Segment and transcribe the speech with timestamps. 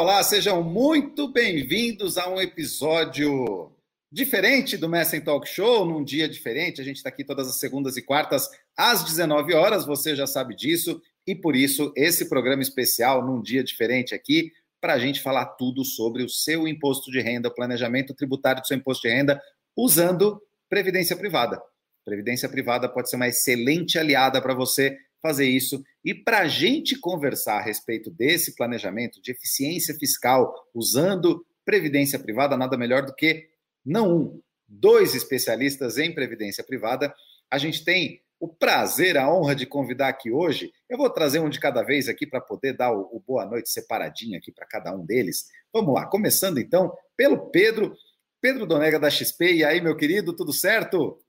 [0.00, 3.70] olá, sejam muito bem-vindos a um episódio
[4.10, 6.80] diferente do Messen Talk Show, num dia diferente.
[6.80, 10.56] A gente está aqui todas as segundas e quartas às 19 horas, você já sabe
[10.56, 14.50] disso, e por isso esse programa especial num dia diferente aqui,
[14.80, 18.66] para a gente falar tudo sobre o seu imposto de renda, o planejamento tributário do
[18.66, 19.38] seu imposto de renda,
[19.76, 21.60] usando previdência privada.
[22.06, 25.82] Previdência privada pode ser uma excelente aliada para você fazer isso.
[26.04, 32.56] E para a gente conversar a respeito desse planejamento de eficiência fiscal usando previdência privada,
[32.56, 33.48] nada melhor do que
[33.84, 37.14] não um, dois especialistas em previdência privada.
[37.50, 40.72] A gente tem o prazer, a honra de convidar aqui hoje.
[40.88, 43.68] Eu vou trazer um de cada vez aqui para poder dar o, o, boa noite
[43.68, 45.48] separadinho aqui para cada um deles.
[45.72, 47.94] Vamos lá, começando então pelo Pedro,
[48.40, 49.56] Pedro Donega da XP.
[49.56, 51.20] E aí, meu querido, tudo certo?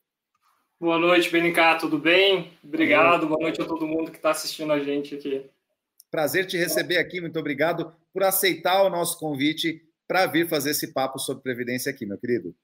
[0.82, 2.52] Boa noite, Benicá, tudo bem?
[2.64, 5.46] Obrigado, boa noite a todo mundo que está assistindo a gente aqui.
[6.10, 10.92] Prazer te receber aqui, muito obrigado por aceitar o nosso convite para vir fazer esse
[10.92, 12.56] papo sobre Previdência aqui, meu querido.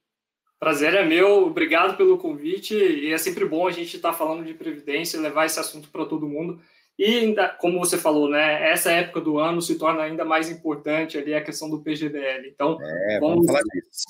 [0.60, 4.44] Prazer é meu, obrigado pelo convite e é sempre bom a gente estar tá falando
[4.44, 6.60] de Previdência, levar esse assunto para todo mundo.
[6.98, 11.20] E ainda, como você falou, né, essa época do ano se torna ainda mais importante
[11.20, 12.48] ali a questão do PGBL.
[12.48, 13.62] Então, é, vamos, vamos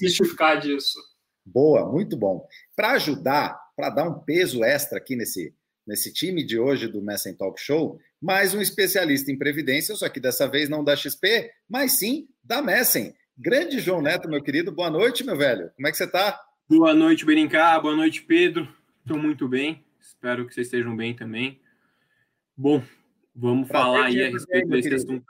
[0.02, 0.97] justificar disso.
[1.45, 2.47] Boa, muito bom.
[2.73, 5.53] Para ajudar para dar um peso extra aqui nesse,
[5.86, 10.20] nesse time de hoje do Messen Talk Show, mais um especialista em previdência, só que
[10.20, 13.14] dessa vez não da XP, mas sim da Messen.
[13.38, 15.70] Grande João Neto, meu querido, boa noite, meu velho.
[15.75, 16.44] Como é que você está?
[16.67, 17.80] Boa noite, Berincar.
[17.80, 18.67] Boa noite, Pedro.
[19.02, 19.86] Estou muito bem.
[20.02, 21.61] Espero que vocês estejam bem também.
[22.58, 22.83] Bom,
[23.36, 25.25] vamos Prazer falar aí a respeito desse assunto.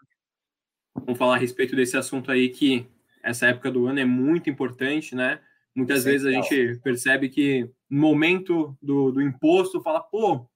[0.96, 2.88] Vamos falar a respeito desse assunto aí que
[3.22, 5.42] essa época do ano é muito importante, né?
[5.78, 10.50] Muitas vezes a gente percebe que no momento do, do imposto fala, pô,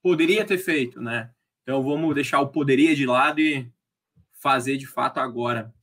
[0.00, 1.32] poderia ter feito, né?
[1.64, 3.68] Então vamos deixar o poderia de lado e
[4.40, 5.74] fazer de fato agora.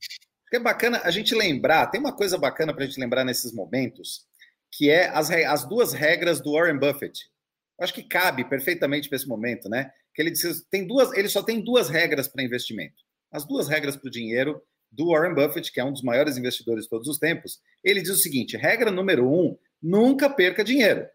[0.50, 4.26] É bacana a gente lembrar, tem uma coisa bacana para a gente lembrar nesses momentos,
[4.72, 7.30] que é as, as duas regras do Warren Buffett.
[7.78, 9.90] Eu acho que cabe perfeitamente para esse momento, né?
[10.14, 13.04] Que ele diz, tem duas, ele só tem duas regras para investimento.
[13.30, 16.84] As duas regras para o dinheiro do Warren Buffett, que é um dos maiores investidores
[16.84, 21.06] de todos os tempos, ele diz o seguinte: regra número um, nunca perca dinheiro.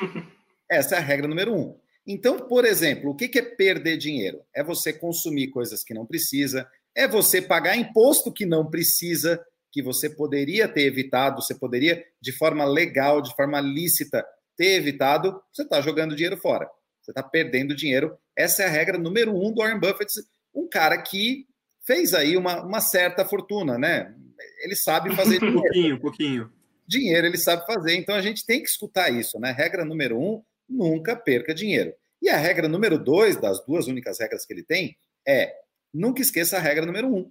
[0.68, 1.78] Essa é a regra número um.
[2.06, 4.40] Então, por exemplo, o que é perder dinheiro?
[4.54, 6.66] É você consumir coisas que não precisa,
[6.96, 12.32] é você pagar imposto que não precisa, que você poderia ter evitado, você poderia, de
[12.32, 14.24] forma legal, de forma lícita,
[14.56, 16.68] ter evitado, você está jogando dinheiro fora.
[17.00, 18.16] Você está perdendo dinheiro.
[18.36, 20.12] Essa é a regra número um do Warren Buffett,
[20.54, 21.46] um cara que
[21.86, 24.14] fez aí uma, uma certa fortuna, né?
[24.62, 25.58] Ele sabe fazer dinheiro.
[25.58, 26.52] Um pouquinho, um pouquinho.
[26.86, 29.52] Dinheiro ele sabe fazer, então a gente tem que escutar isso, né?
[29.52, 31.94] Regra número um, nunca perca dinheiro.
[32.20, 34.96] E a regra número dois, das duas únicas regras que ele tem,
[35.26, 35.54] é
[35.94, 37.30] nunca esqueça a regra número um.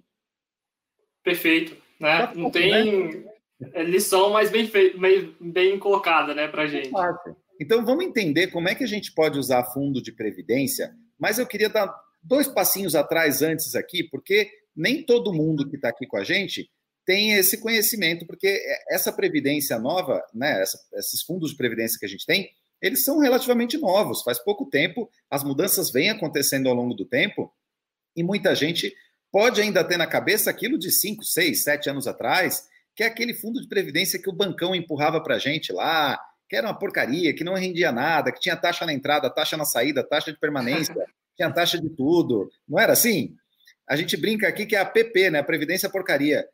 [1.22, 2.26] Perfeito, né?
[2.26, 3.30] Tá Não tem né?
[3.74, 6.90] É lição, mas bem, bem, bem colocada, né, pra gente.
[7.60, 11.46] Então vamos entender como é que a gente pode usar fundo de previdência, mas eu
[11.46, 16.16] queria dar dois passinhos atrás antes aqui, porque nem todo mundo que está aqui com
[16.16, 16.70] a gente
[17.10, 22.08] tem esse conhecimento, porque essa previdência nova, né, essa, esses fundos de previdência que a
[22.08, 22.48] gente tem,
[22.80, 27.52] eles são relativamente novos, faz pouco tempo, as mudanças vêm acontecendo ao longo do tempo,
[28.14, 28.94] e muita gente
[29.32, 33.34] pode ainda ter na cabeça aquilo de 5, 6, 7 anos atrás, que é aquele
[33.34, 36.16] fundo de previdência que o bancão empurrava para a gente lá,
[36.48, 39.64] que era uma porcaria, que não rendia nada, que tinha taxa na entrada, taxa na
[39.64, 40.94] saída, taxa de permanência,
[41.34, 42.48] tinha taxa de tudo.
[42.68, 43.34] Não era assim?
[43.88, 45.40] A gente brinca aqui que é a PP, né?
[45.40, 46.46] A Previdência Porcaria.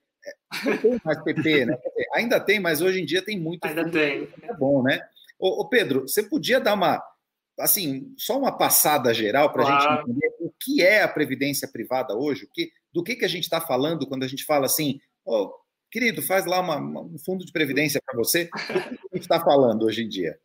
[0.64, 1.78] Não tem mais PP, né?
[2.14, 3.64] Ainda tem, mas hoje em dia tem muito.
[3.64, 4.28] Ainda tem.
[4.42, 5.00] É bom, né?
[5.38, 7.03] Ô, ô, Pedro, você podia dar uma,
[7.59, 9.82] assim, só uma passada geral para a claro.
[9.82, 13.28] gente entender o que é a previdência privada hoje, o que, do que, que a
[13.28, 15.52] gente está falando quando a gente fala assim, oh,
[15.90, 18.49] querido, faz lá uma, um fundo de previdência para você.
[18.52, 20.38] O que a gente está falando hoje em dia?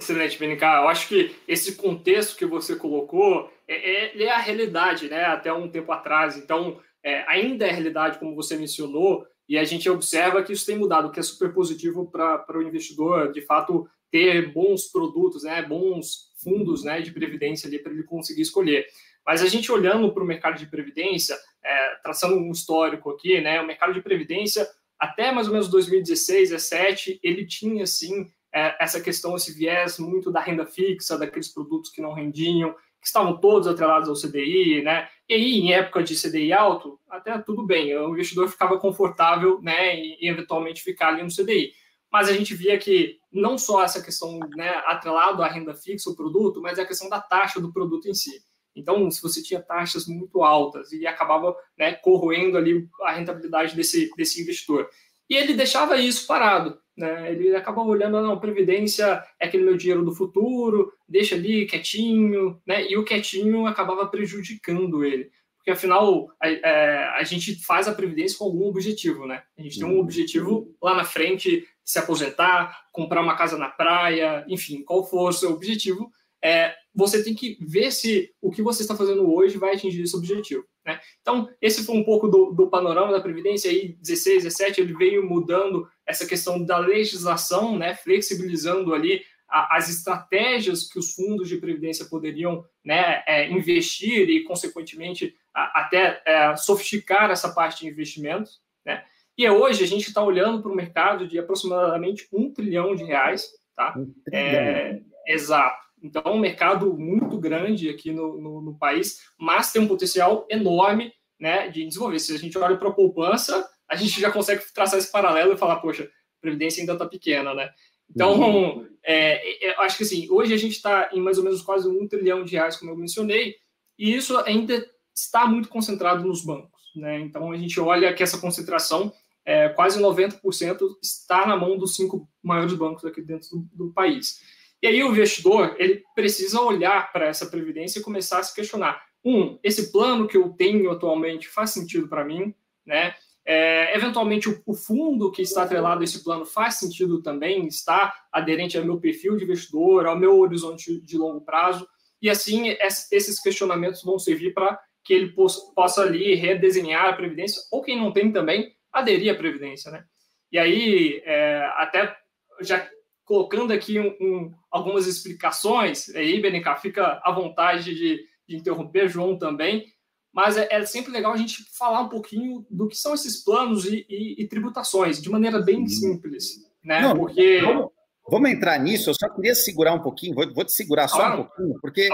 [0.00, 0.62] Excelente, BNK.
[0.62, 5.24] Eu acho que esse contexto que você colocou é, é, é a realidade, né?
[5.24, 6.36] Até um tempo atrás.
[6.36, 10.78] Então, é, ainda é realidade, como você mencionou, e a gente observa que isso tem
[10.78, 15.62] mudado, que é super positivo para o investidor, de fato, ter bons produtos, né?
[15.62, 18.86] Bons fundos né, de previdência ali para ele conseguir escolher.
[19.26, 23.60] Mas a gente olhando para o mercado de previdência, é, traçando um histórico aqui, né?
[23.60, 24.68] O mercado de previdência,
[24.98, 30.30] até mais ou menos 2016, 2017, ele tinha, sim, é, essa questão, esse viés muito
[30.30, 35.08] da renda fixa, daqueles produtos que não rendiam, que estavam todos atrelados ao CDI, né?
[35.32, 39.98] E aí, em época de CDI alto, até tudo bem, o investidor ficava confortável, né,
[39.98, 41.72] e, e eventualmente ficar ali no CDI.
[42.12, 46.14] Mas a gente via que não só essa questão, né, atrelado à renda fixa, o
[46.14, 48.42] produto, mas a questão da taxa do produto em si.
[48.76, 54.10] Então, se você tinha taxas muito altas e acabava né, corroendo ali a rentabilidade desse,
[54.14, 54.86] desse investidor.
[55.30, 56.78] E ele deixava isso parado.
[57.02, 57.32] Né?
[57.32, 62.88] Ele acabava olhando, não, previdência é aquele meu dinheiro do futuro, deixa ali quietinho, né?
[62.88, 65.28] e o quietinho acabava prejudicando ele.
[65.56, 69.42] Porque, afinal, a, a, é, a gente faz a previdência com algum objetivo, né?
[69.58, 74.44] A gente tem um objetivo lá na frente, se aposentar, comprar uma casa na praia,
[74.48, 76.10] enfim, qual for o seu objetivo,
[76.42, 80.16] é, você tem que ver se o que você está fazendo hoje vai atingir esse
[80.16, 80.64] objetivo.
[80.84, 81.00] Né?
[81.20, 85.26] Então, esse foi um pouco do, do, panorama da Previdência, aí 16, 17, ele veio
[85.26, 91.58] mudando essa questão da legislação, né, flexibilizando ali a, as estratégias que os fundos de
[91.58, 98.60] Previdência poderiam né, é, investir e, consequentemente, a, até é, sofisticar essa parte de investimentos.
[98.84, 99.04] Né?
[99.38, 103.48] E hoje a gente está olhando para um mercado de aproximadamente um trilhão de reais.
[103.76, 103.94] Tá?
[103.96, 105.80] Um é, exato.
[106.02, 110.46] Então, é um mercado muito grande aqui no, no, no, país, mas tem um potencial
[110.50, 112.18] enorme né, de desenvolver.
[112.18, 115.58] Se a gente olha para a poupança, a gente já consegue traçar esse paralelo e
[115.58, 117.70] falar, poxa, a previdência ainda está pequena, né?
[118.10, 118.88] Então, uhum.
[119.02, 122.06] é, é, acho que assim, hoje a gente está em mais ou menos quase um
[122.06, 123.56] trilhão de reais, como eu mencionei,
[123.98, 124.84] e isso ainda
[125.14, 126.80] está muito concentrado nos bancos.
[126.94, 127.20] Né?
[127.20, 129.12] Então, a gente olha que essa concentração,
[129.44, 134.40] é, quase 90%, está na mão dos cinco maiores bancos aqui dentro do, do país.
[134.82, 139.00] E aí o investidor ele precisa olhar para essa previdência e começar a se questionar:
[139.24, 142.52] um, esse plano que eu tenho atualmente faz sentido para mim,
[142.84, 143.14] né?
[143.44, 148.14] É, eventualmente o, o, fundo que está atrelado a esse plano faz sentido também, está
[148.30, 151.88] aderente ao meu perfil de investidor, ao meu horizonte de longo prazo,
[152.20, 152.76] e assim
[153.10, 157.98] esses questionamentos vão servir para que ele possa, possa ali redesenhar a previdência, ou quem
[157.98, 160.04] não tem também, aderir à previdência, né?
[160.52, 162.14] E aí, é, até
[162.60, 162.86] já
[163.32, 169.38] colocando aqui um, um, algumas explicações, aí, Benica, fica à vontade de, de interromper, João
[169.38, 169.86] também,
[170.30, 173.86] mas é, é, sempre legal a gente falar um pouquinho do que são esses planos
[173.86, 177.00] e, e, e tributações, de maneira bem simples, né?
[177.00, 177.62] Não, Porque...
[177.62, 177.91] Vamos,
[178.32, 181.42] vamos, entrar nisso, eu só queria segurar um pouquinho, vou, vou te segurar só claro,
[181.42, 182.08] um pouquinho, porque.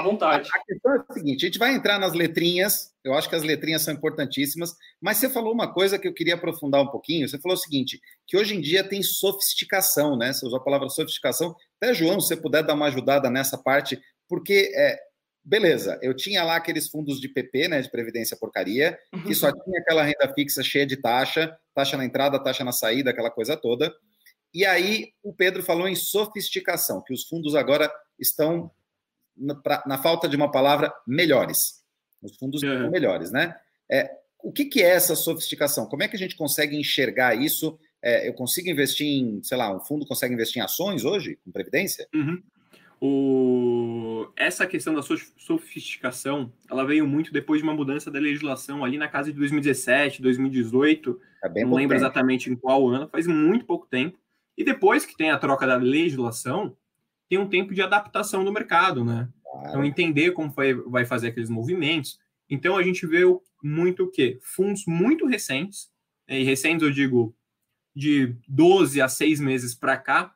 [0.53, 3.37] A, a questão é a seguinte, a gente vai entrar nas letrinhas, eu acho que
[3.37, 7.29] as letrinhas são importantíssimas, mas você falou uma coisa que eu queria aprofundar um pouquinho,
[7.29, 10.33] você falou o seguinte, que hoje em dia tem sofisticação, né?
[10.33, 14.01] Você usou a palavra sofisticação, até João, se você puder dar uma ajudada nessa parte,
[14.29, 14.99] porque é,
[15.49, 19.65] beleza, eu tinha lá aqueles fundos de PP, né, de previdência porcaria, que só uhum.
[19.65, 23.57] tinha aquela renda fixa cheia de taxa, taxa na entrada, taxa na saída, aquela coisa
[23.57, 23.91] toda.
[24.53, 28.71] E aí o Pedro falou em sofisticação, que os fundos agora estão,
[29.37, 31.83] na, pra, na falta de uma palavra, melhores.
[32.23, 32.67] Os fundos é.
[32.67, 33.55] estão melhores, né?
[33.91, 34.11] É,
[34.43, 35.87] o que, que é essa sofisticação?
[35.87, 37.79] Como é que a gente consegue enxergar isso?
[38.03, 41.51] É, eu consigo investir em, sei lá, um fundo consegue investir em ações hoje, com
[41.51, 42.09] previdência?
[42.15, 42.43] Uhum.
[43.01, 44.29] O...
[44.37, 49.07] Essa questão da sofisticação, ela veio muito depois de uma mudança da legislação ali na
[49.07, 51.95] casa de 2017, 2018, é não lembro tempo.
[51.95, 54.19] exatamente em qual ano, faz muito pouco tempo.
[54.59, 56.77] E depois que tem a troca da legislação,
[57.29, 59.29] tem um tempo de adaptação do mercado, né?
[59.61, 62.19] Então, entender como vai, vai fazer aqueles movimentos.
[62.51, 63.23] Então, a gente vê
[63.63, 64.39] muito o quê?
[64.43, 65.93] Fundos muito recentes,
[66.29, 66.41] né?
[66.41, 67.35] e recentes eu digo
[67.95, 70.35] de 12 a 6 meses para cá,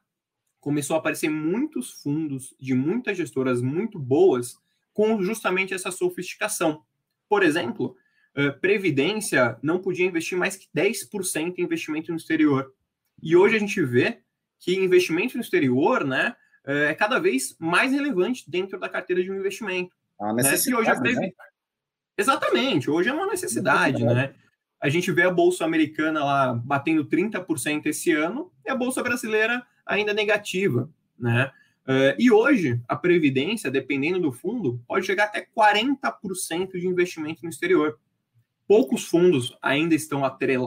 [0.60, 4.56] começou a aparecer muitos fundos de muitas gestoras muito boas
[4.92, 6.84] com justamente essa sofisticação.
[7.28, 7.96] Por exemplo,
[8.36, 12.72] uh, Previdência não podia investir mais que 10% em investimento no exterior.
[13.22, 14.18] E hoje a gente vê
[14.58, 16.34] que investimento no exterior né,
[16.66, 19.94] uh, é cada vez mais relevante dentro da carteira de um investimento.
[20.20, 21.10] A necessidade, né?
[21.10, 21.32] hoje né?
[22.16, 24.34] Exatamente, hoje é uma necessidade, né?
[24.80, 29.64] A gente vê a Bolsa Americana lá batendo 30% esse ano e a Bolsa Brasileira
[29.86, 31.50] ainda negativa, né?
[31.86, 37.48] Uh, e hoje, a Previdência, dependendo do fundo, pode chegar até 40% de investimento no
[37.48, 37.98] exterior.
[38.68, 40.22] Poucos fundos ainda estão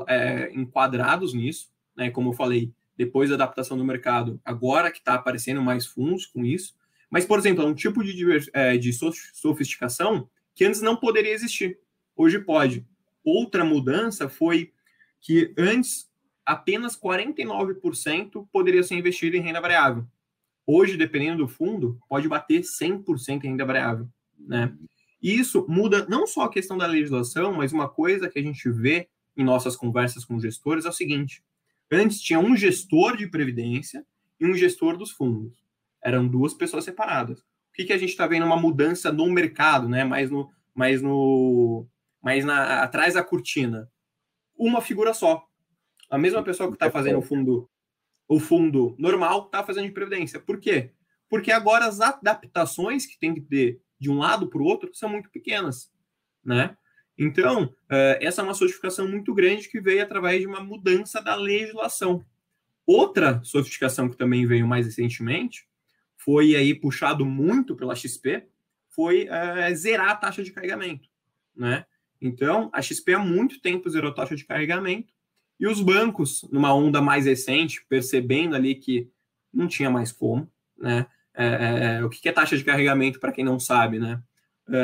[0.07, 2.09] é, enquadrados nisso, né?
[2.09, 6.45] Como eu falei, depois da adaptação do mercado, agora que está aparecendo mais fundos com
[6.45, 6.75] isso.
[7.09, 11.79] Mas, por exemplo, é um tipo de, é, de sofisticação que antes não poderia existir.
[12.15, 12.85] Hoje pode.
[13.23, 14.71] Outra mudança foi
[15.19, 16.09] que antes
[16.45, 20.05] apenas 49% poderia ser investido em renda variável.
[20.65, 24.73] Hoje, dependendo do fundo, pode bater 100% em renda variável, né?
[25.21, 28.69] E isso muda não só a questão da legislação, mas uma coisa que a gente
[28.69, 31.43] vê em nossas conversas com gestores é o seguinte:
[31.91, 34.05] antes tinha um gestor de previdência
[34.39, 35.63] e um gestor dos fundos.
[36.03, 37.39] Eram duas pessoas separadas.
[37.39, 40.03] O que, que a gente está vendo uma mudança no mercado, né?
[40.03, 41.87] Mais no, mais no,
[42.21, 43.89] mais na atrás da cortina.
[44.57, 45.45] Uma figura só.
[46.09, 47.69] A mesma pessoa que está fazendo o fundo,
[48.27, 50.39] o fundo normal está fazendo de previdência.
[50.39, 50.91] Por quê?
[51.29, 55.09] Porque agora as adaptações que tem que ter de um lado para o outro são
[55.09, 55.91] muito pequenas,
[56.43, 56.77] né?
[57.17, 61.35] Então, uh, essa é uma sofisticação muito grande que veio através de uma mudança da
[61.35, 62.25] legislação.
[62.85, 65.67] Outra sofisticação que também veio mais recentemente
[66.17, 68.45] foi aí puxado muito pela XP,
[68.89, 71.09] foi uh, zerar a taxa de carregamento,
[71.55, 71.85] né?
[72.21, 75.13] Então, a XP há muito tempo zerou a taxa de carregamento
[75.59, 79.09] e os bancos, numa onda mais recente, percebendo ali que
[79.53, 81.05] não tinha mais como, né?
[81.37, 84.21] É, é, o que é taxa de carregamento, para quem não sabe, né?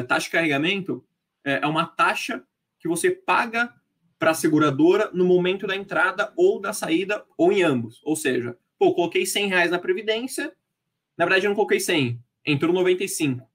[0.07, 1.03] Taxa de carregamento
[1.45, 2.43] é, é uma taxa
[2.79, 3.73] que você paga
[4.17, 8.01] para a seguradora no momento da entrada ou da saída, ou em ambos.
[8.03, 10.53] Ou seja, pô, coloquei 100 reais na Previdência,
[11.17, 13.49] na verdade eu não coloquei 100, entrou 95.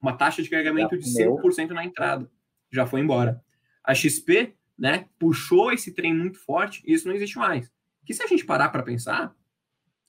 [0.00, 2.30] Uma taxa de carregamento de 5% na entrada.
[2.70, 3.42] Já foi embora.
[3.84, 7.70] A XP, né, puxou esse trem muito forte e isso não existe mais.
[8.04, 9.34] Que se a gente parar para pensar,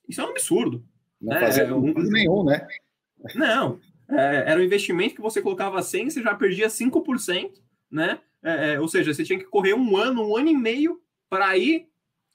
[0.07, 0.85] isso é um absurdo.
[1.19, 1.59] Não né?
[1.59, 2.67] é, um, nenhum, né?
[3.35, 3.79] Não.
[4.11, 8.19] É, era um investimento que você colocava 100, você já perdia 5%, né?
[8.43, 11.47] É, é, ou seja, você tinha que correr um ano, um ano e meio para
[11.47, 11.87] aí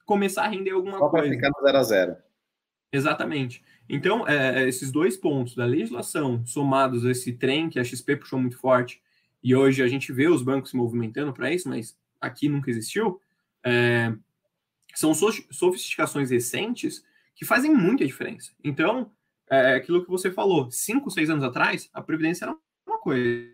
[0.04, 1.26] começar a render alguma Só coisa.
[1.26, 2.16] Só ficar no zero a zero.
[2.92, 3.62] Exatamente.
[3.88, 8.16] Então, é, é, esses dois pontos da legislação, somados a esse trem que a XP
[8.16, 9.02] puxou muito forte,
[9.42, 13.20] e hoje a gente vê os bancos se movimentando para isso, mas aqui nunca existiu,
[13.64, 14.12] é,
[14.94, 17.04] são sofisticações recentes
[17.34, 18.52] que fazem muita diferença.
[18.64, 19.12] Então,
[19.50, 23.48] é aquilo que você falou, cinco, seis anos atrás, a Previdência era uma coisa.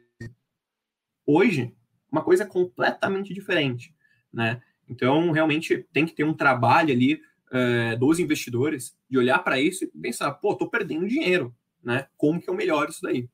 [1.27, 1.75] Hoje,
[2.11, 3.95] uma coisa completamente diferente,
[4.33, 4.63] né?
[4.89, 7.21] Então, realmente tem que ter um trabalho ali
[7.53, 12.07] é, dos investidores de olhar para isso e pensar, pô, tô perdendo dinheiro, né?
[12.17, 13.29] Como que eu melhoro isso daí?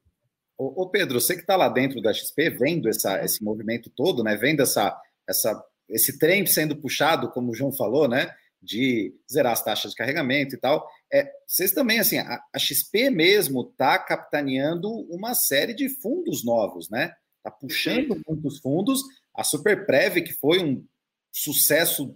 [0.56, 4.22] Ô, ô Pedro, você que está lá dentro da XP, vendo essa, esse movimento todo,
[4.22, 4.36] né?
[4.36, 4.96] Vendo essa,
[5.26, 8.30] essa, esse trem sendo puxado, como o João falou, né?
[8.60, 10.84] De zerar as taxas de carregamento e tal.
[11.12, 16.90] É, vocês também, assim, a, a XP mesmo está capitaneando uma série de fundos novos,
[16.90, 17.14] né?
[17.38, 19.02] Está puxando muitos fundos.
[19.34, 20.84] A Superprev, que foi um
[21.32, 22.14] sucesso,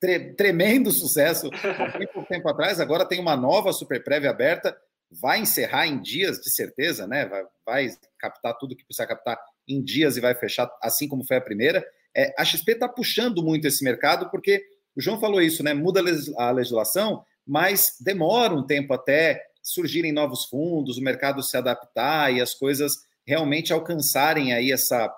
[0.00, 4.76] tre tremendo sucesso há pouco tempo atrás, agora tem uma nova Superprev aberta,
[5.10, 7.26] vai encerrar em dias, de certeza, né?
[7.26, 7.88] Vai, vai
[8.18, 9.38] captar tudo que precisa captar
[9.68, 11.84] em dias e vai fechar assim como foi a primeira.
[12.16, 14.64] É, a XP está puxando muito esse mercado porque
[14.96, 15.74] o João falou isso, né?
[15.74, 16.00] Muda
[16.38, 22.40] a legislação, mas demora um tempo até surgirem novos fundos, o mercado se adaptar e
[22.40, 22.92] as coisas
[23.26, 25.10] realmente alcançarem aí essa,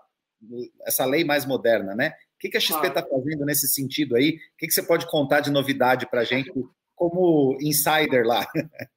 [0.87, 2.11] essa lei mais moderna, né?
[2.37, 4.31] O que, que a XP está fazendo nesse sentido aí?
[4.31, 6.53] O que, que você pode contar de novidade para a gente
[6.95, 8.47] como insider lá?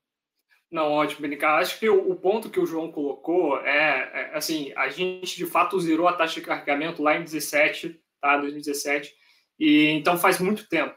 [0.72, 1.56] Não, ótimo, Benica.
[1.56, 5.46] Acho que o, o, ponto que o João colocou é, é, assim, a gente de
[5.48, 8.38] fato zerou a taxa de carregamento lá em 17, tá?
[8.38, 9.12] 2017,
[9.60, 10.96] e então faz muito tempo.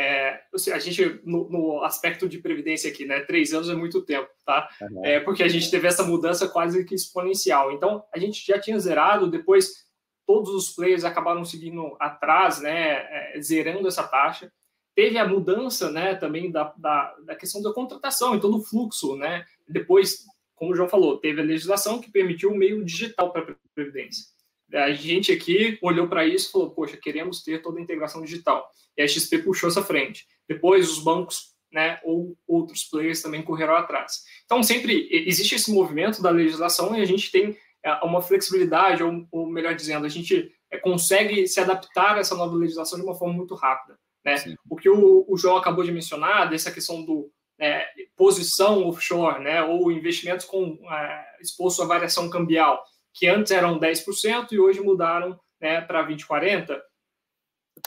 [0.00, 0.40] É,
[0.72, 3.20] a gente, no, no, aspecto de previdência aqui, né?
[3.20, 4.66] Três anos é muito tempo, tá?
[4.80, 5.04] Uhum.
[5.04, 7.70] É porque a gente teve essa mudança quase que exponencial.
[7.70, 9.84] Então, a gente já tinha zerado, depois
[10.26, 13.34] todos os players acabaram seguindo atrás, né?
[13.34, 14.50] É, zerando essa taxa.
[14.94, 16.14] Teve a mudança, né?
[16.14, 19.44] Também da, da, da questão da contratação e todo o fluxo, né?
[19.68, 23.54] Depois, como o João falou, teve a legislação que permitiu o meio digital para a
[23.74, 24.24] previdência.
[24.74, 28.68] A gente aqui olhou para isso e falou, poxa, queremos ter toda a integração digital.
[28.96, 30.26] E a XP puxou essa frente.
[30.48, 34.24] Depois os bancos né, ou outros players também correram atrás.
[34.44, 39.26] Então, sempre existe esse movimento da legislação e a gente tem é, uma flexibilidade, ou,
[39.30, 43.14] ou melhor dizendo, a gente é, consegue se adaptar a essa nova legislação de uma
[43.14, 43.98] forma muito rápida.
[44.24, 44.34] Né?
[44.68, 47.86] O que o, o João acabou de mencionar, dessa questão do é,
[48.16, 52.82] posição offshore, né, ou investimentos com é, exposto à variação cambial,
[53.20, 56.80] que antes eram 10% e hoje mudaram né, para 20, 40%.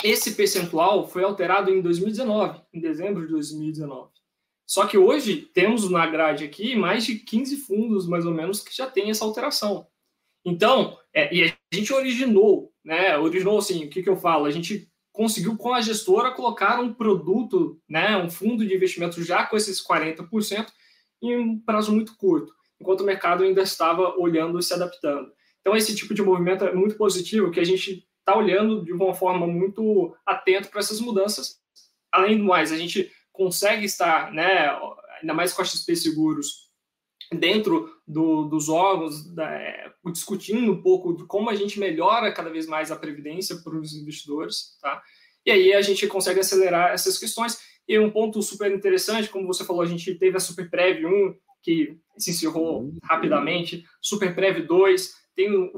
[0.04, 4.12] Esse percentual foi alterado em 2019, em dezembro de 2019.
[4.68, 8.76] Só que hoje temos na grade aqui mais de 15 fundos, mais ou menos, que
[8.76, 9.88] já tem essa alteração.
[10.46, 13.18] Então, é, e a gente originou, né?
[13.18, 14.46] Originou assim, o que, que eu falo?
[14.46, 19.46] A gente conseguiu com a gestora colocar um produto, né, um fundo de investimento já
[19.46, 20.68] com esses 40%
[21.24, 25.32] em um prazo muito curto enquanto o mercado ainda estava olhando e se adaptando.
[25.62, 29.14] Então, esse tipo de movimento é muito positivo, que a gente está olhando de uma
[29.14, 31.62] forma muito atento para essas mudanças.
[32.12, 34.70] Além do mais, a gente consegue estar, né,
[35.22, 36.70] ainda mais com a XP Seguros,
[37.34, 42.50] dentro do, dos órgãos, da, é, discutindo um pouco de como a gente melhora cada
[42.50, 45.02] vez mais a previdência para os investidores, tá?
[45.46, 47.58] E aí a gente consegue acelerar essas questões.
[47.88, 51.36] E um ponto super interessante, como você falou, a gente teve a Super Prev 1,
[51.64, 55.72] que se encerrou rapidamente, Superprev 2, tem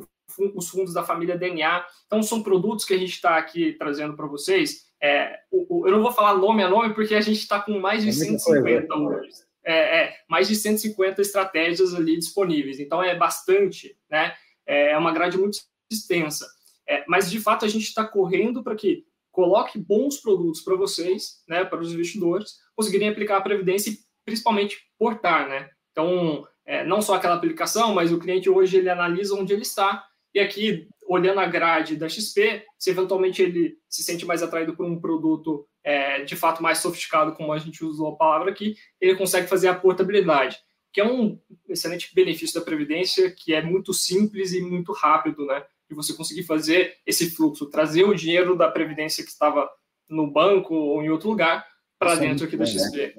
[0.53, 1.85] os fundos da família DNA.
[2.07, 4.85] Então, são produtos que a gente está aqui trazendo para vocês.
[5.01, 7.79] É, o, o, eu não vou falar nome a nome, porque a gente está com
[7.79, 9.29] mais de é 150 hoje.
[9.63, 12.79] é, é, mais de 150 estratégias ali disponíveis.
[12.79, 14.33] Então é bastante, né?
[14.65, 15.59] É uma grade muito
[15.91, 16.47] extensa.
[16.87, 21.43] É, mas de fato a gente está correndo para que coloque bons produtos para vocês,
[21.47, 25.69] né, para os investidores conseguirem aplicar a previdência e principalmente portar, né?
[25.95, 30.05] Então é, não só aquela aplicação, mas o cliente hoje ele analisa onde ele está
[30.33, 34.85] e aqui olhando a grade da XP, se eventualmente ele se sente mais atraído por
[34.85, 39.15] um produto é, de fato mais sofisticado, como a gente usou a palavra aqui, ele
[39.15, 40.57] consegue fazer a portabilidade,
[40.91, 45.63] que é um excelente benefício da previdência, que é muito simples e muito rápido, né?
[45.87, 49.69] De você conseguir fazer esse fluxo, trazer o dinheiro da previdência que estava
[50.09, 51.65] no banco ou em outro lugar
[51.99, 53.13] para é dentro aqui da XP.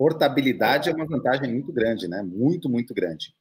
[0.00, 2.22] Portabilidade é uma vantagem muito grande, né?
[2.22, 3.34] Muito, muito grande.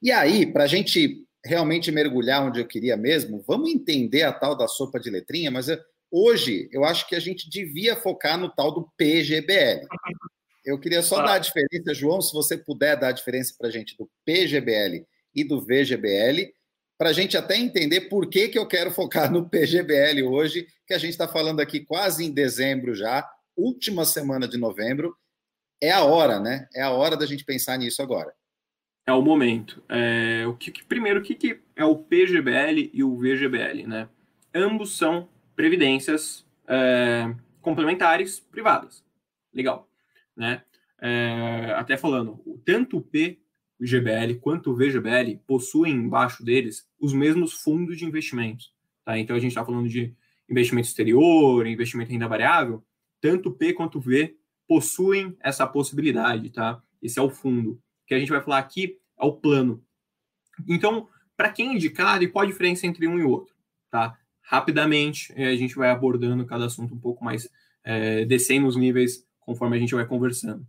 [0.00, 4.56] E aí, para a gente realmente mergulhar onde eu queria mesmo, vamos entender a tal
[4.56, 5.76] da sopa de letrinha, mas eu,
[6.12, 9.88] hoje eu acho que a gente devia focar no tal do PGBL.
[10.64, 11.22] Eu queria só ah.
[11.26, 15.04] dar a diferença, João, se você puder dar a diferença para a gente do PGBL
[15.34, 16.54] e do VGBL,
[16.96, 20.94] para a gente até entender por que, que eu quero focar no PGBL hoje, que
[20.94, 25.12] a gente está falando aqui quase em dezembro já, última semana de novembro.
[25.80, 26.68] É a hora, né?
[26.74, 28.34] É a hora da gente pensar nisso agora
[29.06, 29.82] é o momento.
[29.88, 33.86] É, o que, que primeiro, o que, que, é o PGBL e o VGBL?
[33.86, 34.08] Né?
[34.54, 39.04] Ambos são previdências é, complementares privadas.
[39.52, 39.88] Legal.
[40.36, 40.62] Né?
[41.00, 47.98] É, até falando, tanto o PGBL quanto o VGBL possuem embaixo deles os mesmos fundos
[47.98, 48.72] de investimentos.
[49.04, 49.18] Tá?
[49.18, 50.14] Então a gente está falando de
[50.48, 52.82] investimento exterior, investimento em renda variável.
[53.20, 54.34] Tanto o P quanto o V
[54.66, 56.50] possuem essa possibilidade.
[56.50, 56.82] Tá?
[57.02, 59.82] Esse é o fundo que a gente vai falar aqui é o plano.
[60.68, 63.54] Então, para quem indicar e qual a diferença entre um e outro?
[63.90, 64.18] Tá?
[64.42, 67.48] Rapidamente, eh, a gente vai abordando cada assunto um pouco mais,
[67.82, 70.66] é, descendo os níveis conforme a gente vai conversando.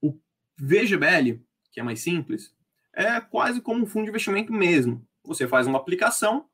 [0.00, 0.18] O
[0.58, 2.54] VGBL, que é mais simples,
[2.92, 5.06] é quase como um fundo de investimento mesmo.
[5.24, 6.46] Você faz uma aplicação,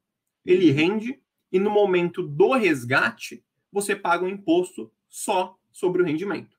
[0.44, 1.20] ele rende,
[1.50, 6.57] e no momento do resgate, você paga um imposto só sobre o rendimento.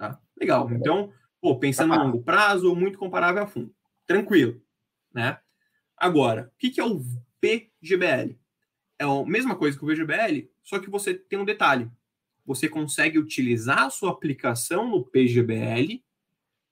[0.00, 0.18] Tá?
[0.38, 0.72] Legal.
[0.72, 3.74] Então, Pô, pensando a longo prazo, muito comparável a fundo.
[4.06, 4.60] Tranquilo,
[5.12, 5.38] né?
[5.96, 7.02] Agora, o que, que é o
[7.40, 8.38] PGBL?
[8.98, 11.90] É a mesma coisa que o VGBL, só que você tem um detalhe.
[12.44, 16.04] Você consegue utilizar a sua aplicação no PGBL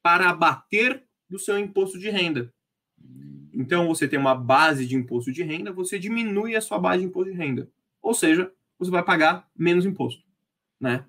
[0.02, 2.52] para abater do seu imposto de renda.
[3.54, 7.08] Então, você tem uma base de imposto de renda, você diminui a sua base de
[7.08, 7.70] imposto de renda.
[8.02, 10.22] Ou seja, você vai pagar menos imposto,
[10.78, 11.06] né?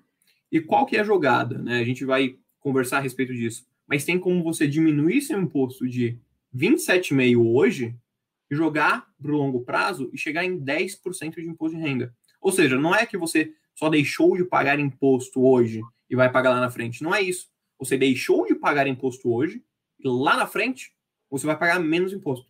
[0.50, 1.78] E qual que é a jogada, né?
[1.78, 3.66] A gente vai conversar a respeito disso.
[3.86, 6.18] Mas tem como você diminuir seu imposto de
[6.54, 7.96] 27,5% hoje
[8.50, 12.14] jogar para o longo prazo e chegar em 10% de imposto de renda.
[12.40, 16.50] Ou seja, não é que você só deixou de pagar imposto hoje e vai pagar
[16.50, 17.02] lá na frente.
[17.02, 17.48] Não é isso.
[17.78, 19.62] Você deixou de pagar imposto hoje
[19.98, 20.92] e lá na frente
[21.30, 22.46] você vai pagar menos imposto.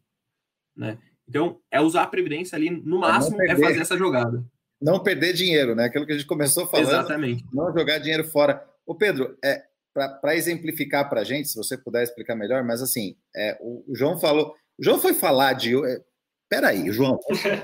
[0.74, 0.98] Né?
[1.28, 4.44] Então, é usar a previdência ali, no máximo, é fazer essa jogada.
[4.80, 5.84] Não perder dinheiro, né?
[5.84, 6.88] Aquilo que a gente começou falando.
[6.88, 7.44] Exatamente.
[7.52, 8.64] Não jogar dinheiro fora.
[8.86, 9.62] Ô, Pedro, é,
[9.92, 13.94] para exemplificar para a gente, se você puder explicar melhor, mas assim, é, o, o,
[13.94, 14.54] João falou.
[14.78, 15.76] O João foi falar de.
[15.76, 16.00] É,
[16.48, 17.18] peraí, João,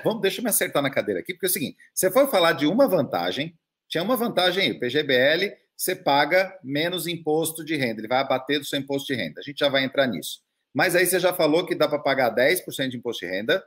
[0.05, 2.53] vamos, deixa eu me acertar na cadeira aqui, porque é o seguinte: você foi falar
[2.53, 3.57] de uma vantagem,
[3.89, 8.59] tinha uma vantagem aí, o PGBL, você paga menos imposto de renda, ele vai abater
[8.59, 9.41] do seu imposto de renda.
[9.41, 10.41] A gente já vai entrar nisso.
[10.75, 13.65] Mas aí você já falou que dá para pagar 10% de imposto de renda,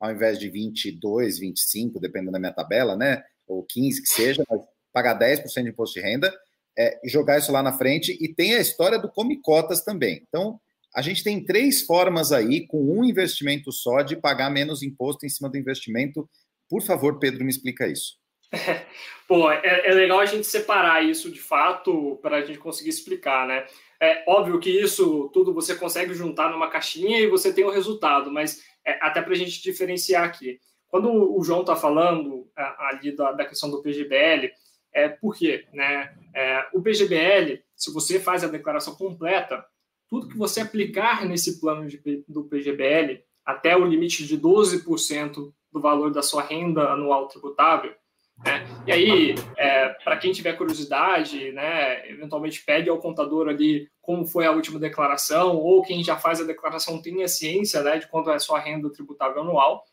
[0.00, 3.22] ao invés de 22, 25, dependendo da minha tabela, né?
[3.46, 4.60] Ou 15 que seja, mas
[4.92, 6.32] pagar 10% de imposto de renda
[6.78, 8.16] é, jogar isso lá na frente.
[8.20, 10.22] E tem a história do come cotas também.
[10.28, 10.60] Então,
[10.94, 15.28] a gente tem três formas aí, com um investimento só, de pagar menos imposto em
[15.28, 16.28] cima do investimento.
[16.70, 18.16] Por favor, Pedro, me explica isso.
[19.26, 23.46] Pô, é, é legal a gente separar isso de fato para a gente conseguir explicar,
[23.46, 23.66] né?
[24.00, 28.30] É óbvio que isso tudo você consegue juntar numa caixinha e você tem o resultado,
[28.30, 30.60] mas é, até para a gente diferenciar aqui.
[30.88, 34.50] Quando o João está falando ali da, da questão do PGBL,
[34.92, 35.66] é, por quê?
[35.72, 36.14] Né?
[36.34, 39.64] É, o PGBL, se você faz a declaração completa,
[40.08, 45.80] tudo que você aplicar nesse plano de, do PGBL, até o limite de 12% do
[45.80, 47.94] valor da sua renda anual tributável,
[48.44, 48.66] né?
[48.86, 54.46] E aí, é, para quem tiver curiosidade, né, eventualmente pede ao contador ali como foi
[54.46, 58.38] a última declaração, ou quem já faz a declaração tenha ciência né, de quanto é
[58.38, 59.84] sua renda tributável anual,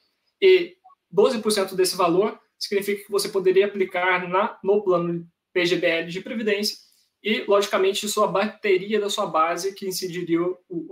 [0.42, 0.78] e
[1.14, 6.78] 12% desse valor significa que você poderia aplicar na, no plano PGBL de previdência
[7.26, 10.40] e, logicamente, isso abateria da sua base que incidiria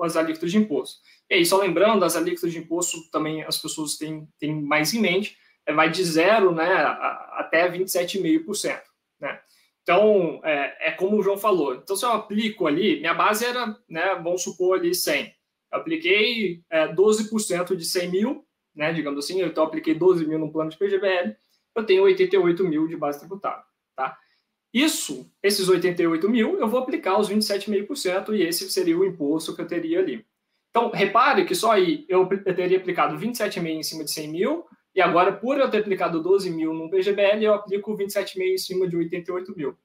[0.01, 0.99] as alíquotas de imposto.
[1.29, 4.99] E aí, só lembrando, as alíquotas de imposto também as pessoas têm, têm mais em
[4.99, 5.37] mente,
[5.71, 6.73] vai de zero né,
[7.31, 8.81] até 27,5%.
[9.19, 9.39] Né?
[9.81, 11.75] Então, é, é, como o João falou.
[11.75, 15.33] Então, se eu aplico ali, minha base era, né, vamos supor ali 100.
[15.71, 18.45] Eu apliquei é, 12% de 100 mil,
[18.75, 21.35] né, digamos assim, então eu apliquei 12 mil no plano de PGBL,
[21.75, 23.63] eu tenho 88 mil de base tributável,
[23.95, 24.17] tá?
[24.73, 29.61] Isso, esses 88 mil, eu vou aplicar os 27,5% e esse seria o imposto que
[29.61, 30.25] eu teria ali.
[30.71, 35.01] Então, repare que só aí eu teria aplicado 27,5 em cima de 100 mil, e
[35.01, 38.95] agora, por eu ter aplicado 12 mil no PGBL, eu aplico 27,5 em cima de
[38.95, 39.75] 88 mil.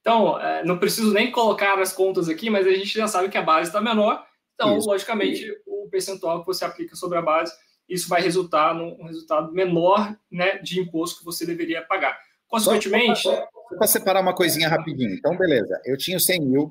[0.00, 3.38] Então, é, não preciso nem colocar as contas aqui, mas a gente já sabe que
[3.38, 4.24] a base está menor.
[4.54, 4.88] Então, isso.
[4.88, 7.52] logicamente, o percentual que você aplica sobre a base,
[7.88, 12.16] isso vai resultar num resultado menor né, de imposto que você deveria pagar.
[12.46, 13.28] Consequentemente.
[13.76, 15.14] Para separar uma coisinha rapidinho.
[15.14, 15.80] Então, beleza.
[15.84, 16.70] Eu tinha 100 mil,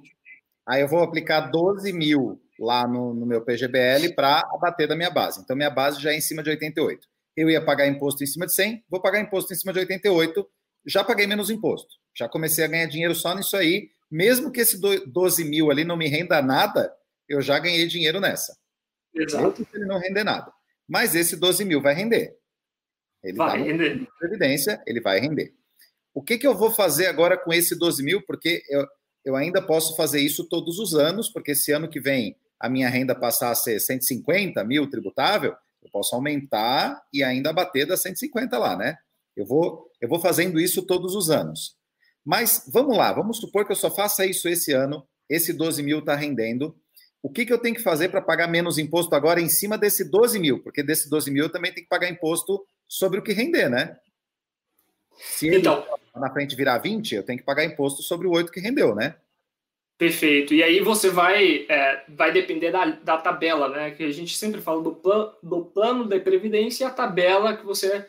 [0.65, 5.10] aí eu vou aplicar 12 mil lá no, no meu PGBL para abater da minha
[5.10, 5.41] base.
[5.41, 8.45] Então, minha base já é em cima de 88 eu ia pagar imposto em cima
[8.45, 10.47] de 100, vou pagar imposto em cima de 88,
[10.86, 11.95] já paguei menos imposto.
[12.15, 13.89] Já comecei a ganhar dinheiro só nisso aí.
[14.10, 16.93] Mesmo que esse 12 mil ali não me renda nada,
[17.27, 18.58] eu já ganhei dinheiro nessa.
[19.13, 19.65] Exato.
[19.73, 20.51] ele não render nada.
[20.88, 22.36] Mas esse 12 mil vai render.
[23.23, 24.08] Ele vai tá render.
[24.19, 25.54] Previdência, ele vai render.
[26.13, 28.21] O que, que eu vou fazer agora com esse 12 mil?
[28.23, 28.86] Porque eu,
[29.23, 32.89] eu ainda posso fazer isso todos os anos, porque esse ano que vem a minha
[32.89, 35.56] renda passar a ser 150 mil tributável,
[35.91, 38.97] posso aumentar e ainda bater das 150 lá, né?
[39.36, 41.75] Eu vou, eu vou fazendo isso todos os anos.
[42.23, 45.99] Mas vamos lá, vamos supor que eu só faça isso esse ano, esse 12 mil
[45.99, 46.75] está rendendo.
[47.23, 50.04] O que, que eu tenho que fazer para pagar menos imposto agora em cima desse
[50.04, 50.62] 12 mil?
[50.62, 53.97] Porque desse 12 mil eu também tenho que pagar imposto sobre o que render, né?
[55.15, 58.60] Se então, na frente virar 20, eu tenho que pagar imposto sobre o 8 que
[58.60, 59.15] rendeu, né?
[60.01, 60.51] Perfeito.
[60.55, 63.91] E aí você vai, é, vai depender da, da tabela, né?
[63.91, 67.63] Que a gente sempre fala do, plan, do plano de previdência e a tabela que
[67.63, 68.07] você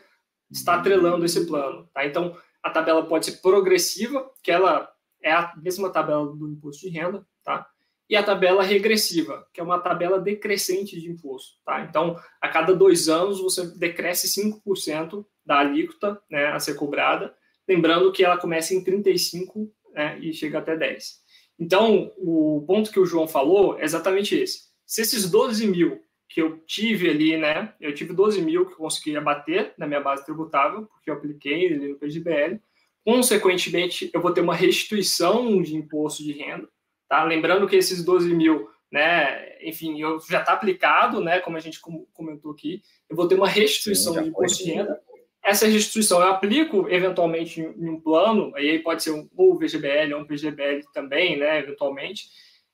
[0.51, 1.87] está atrelando esse plano.
[1.93, 2.03] Tá?
[2.03, 6.89] Então, a tabela pode ser progressiva, que ela é a mesma tabela do imposto de
[6.89, 7.69] renda, tá?
[8.09, 11.81] E a tabela regressiva, que é uma tabela decrescente de imposto, tá?
[11.81, 17.35] Então, a cada dois anos você decresce 5% da alíquota né, a ser cobrada,
[17.69, 21.22] lembrando que ela começa em 35% né, e chega até 10%.
[21.63, 24.63] Então, o ponto que o João falou é exatamente esse.
[24.85, 28.77] Se esses 12 mil que eu tive ali, né, eu tive 12 mil que eu
[28.77, 32.59] consegui abater na minha base tributável, porque eu apliquei ali no PGBL,
[33.05, 36.67] consequentemente, eu vou ter uma restituição de imposto de renda,
[37.07, 37.23] tá?
[37.23, 41.79] Lembrando que esses 12 mil, né, enfim, eu, já está aplicado, né, como a gente
[42.11, 45.01] comentou aqui, eu vou ter uma restituição Sim, de imposto de renda,
[45.43, 50.21] essa restituição eu aplico eventualmente em um plano, aí pode ser um, ou VGBL ou
[50.21, 52.29] um PGBL também, né, eventualmente.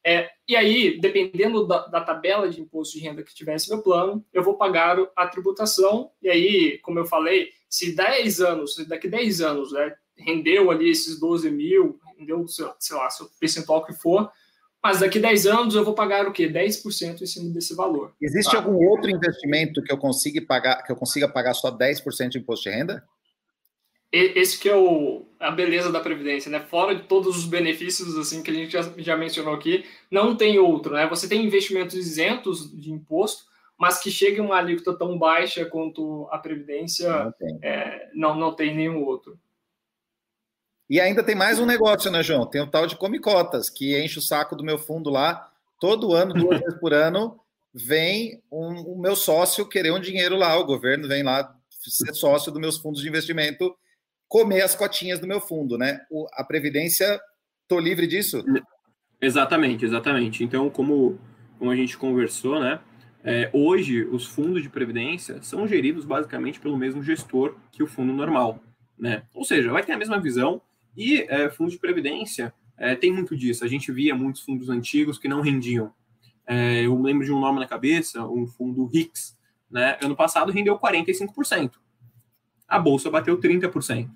[0.05, 4.23] É, e aí, dependendo da, da, tabela de imposto de renda que tivesse meu plano,
[4.31, 6.11] eu vou pagar a tributação.
[6.21, 10.89] E aí, como eu falei, se 10 anos, se daqui 10 anos, né, rendeu ali
[10.89, 14.31] esses 12 mil, rendeu, sei lá, seu percentual que for,
[14.83, 16.47] mas daqui 10 anos eu vou pagar o quê?
[16.47, 18.13] 10% em cima desse valor.
[18.21, 18.57] Existe tá?
[18.57, 22.69] algum outro investimento que eu consiga pagar, que eu consiga pagar só 10% de imposto
[22.69, 23.03] de renda?
[24.11, 26.59] Esse que é o, a beleza da previdência, né?
[26.59, 30.57] Fora de todos os benefícios assim que a gente já, já mencionou aqui, não tem
[30.57, 31.07] outro, né?
[31.07, 33.43] Você tem investimentos isentos de imposto,
[33.77, 38.55] mas que chegue uma alíquota tão baixa quanto a previdência, não tem, é, não, não
[38.55, 39.37] tem nenhum outro.
[40.89, 42.47] E ainda tem mais um negócio, né, João?
[42.47, 45.51] Tem o tal de Comicotas, que enche o saco do meu fundo lá.
[45.79, 47.39] Todo ano, duas vezes por ano,
[47.71, 50.57] vem um, o meu sócio querer um dinheiro lá.
[50.57, 53.75] O governo vem lá ser sócio dos meus fundos de investimento,
[54.27, 56.01] comer as cotinhas do meu fundo, né?
[56.09, 57.19] O, a Previdência,
[57.67, 58.43] tô livre disso?
[59.21, 60.43] Exatamente, exatamente.
[60.43, 61.19] Então, como,
[61.59, 62.79] como a gente conversou, né?
[63.23, 68.13] É, hoje, os fundos de previdência são geridos basicamente pelo mesmo gestor que o fundo
[68.13, 68.63] normal,
[68.97, 69.23] né?
[69.35, 70.61] Ou seja, vai ter a mesma visão,
[70.95, 73.63] e é, fundos de previdência é, tem muito disso.
[73.63, 75.93] A gente via muitos fundos antigos que não rendiam.
[76.47, 79.37] É, eu lembro de um nome na cabeça, um fundo RIX.
[79.69, 79.97] Né?
[80.01, 81.73] Ano passado rendeu 45%.
[82.67, 84.09] A bolsa bateu 30%.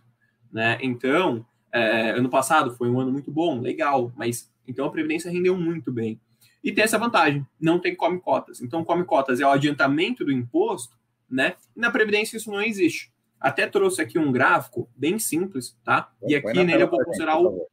[0.51, 0.77] Né?
[0.81, 5.57] Então, é, ano passado foi um ano muito bom, legal, mas então a previdência rendeu
[5.57, 6.19] muito bem.
[6.63, 8.61] E tem essa vantagem, não tem come cotas.
[8.61, 10.95] Então, come cotas é o adiantamento do imposto,
[11.29, 11.55] né?
[11.75, 13.11] E na previdência isso não existe.
[13.43, 16.09] Até trouxe aqui um gráfico bem simples, tá?
[16.25, 17.67] E aqui nele eu vou considerar o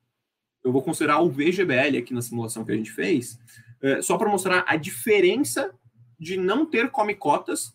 [0.63, 3.39] eu vou considerar o VGBL aqui na simulação que a gente fez,
[3.83, 5.73] é, só para mostrar a diferença
[6.19, 7.75] de não ter come cotas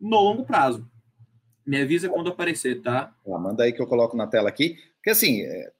[0.00, 0.88] no longo prazo.
[1.66, 3.14] Me avisa quando aparecer, tá?
[3.26, 4.78] Ah, manda aí que eu coloco na tela aqui.
[4.96, 5.70] Porque assim, é,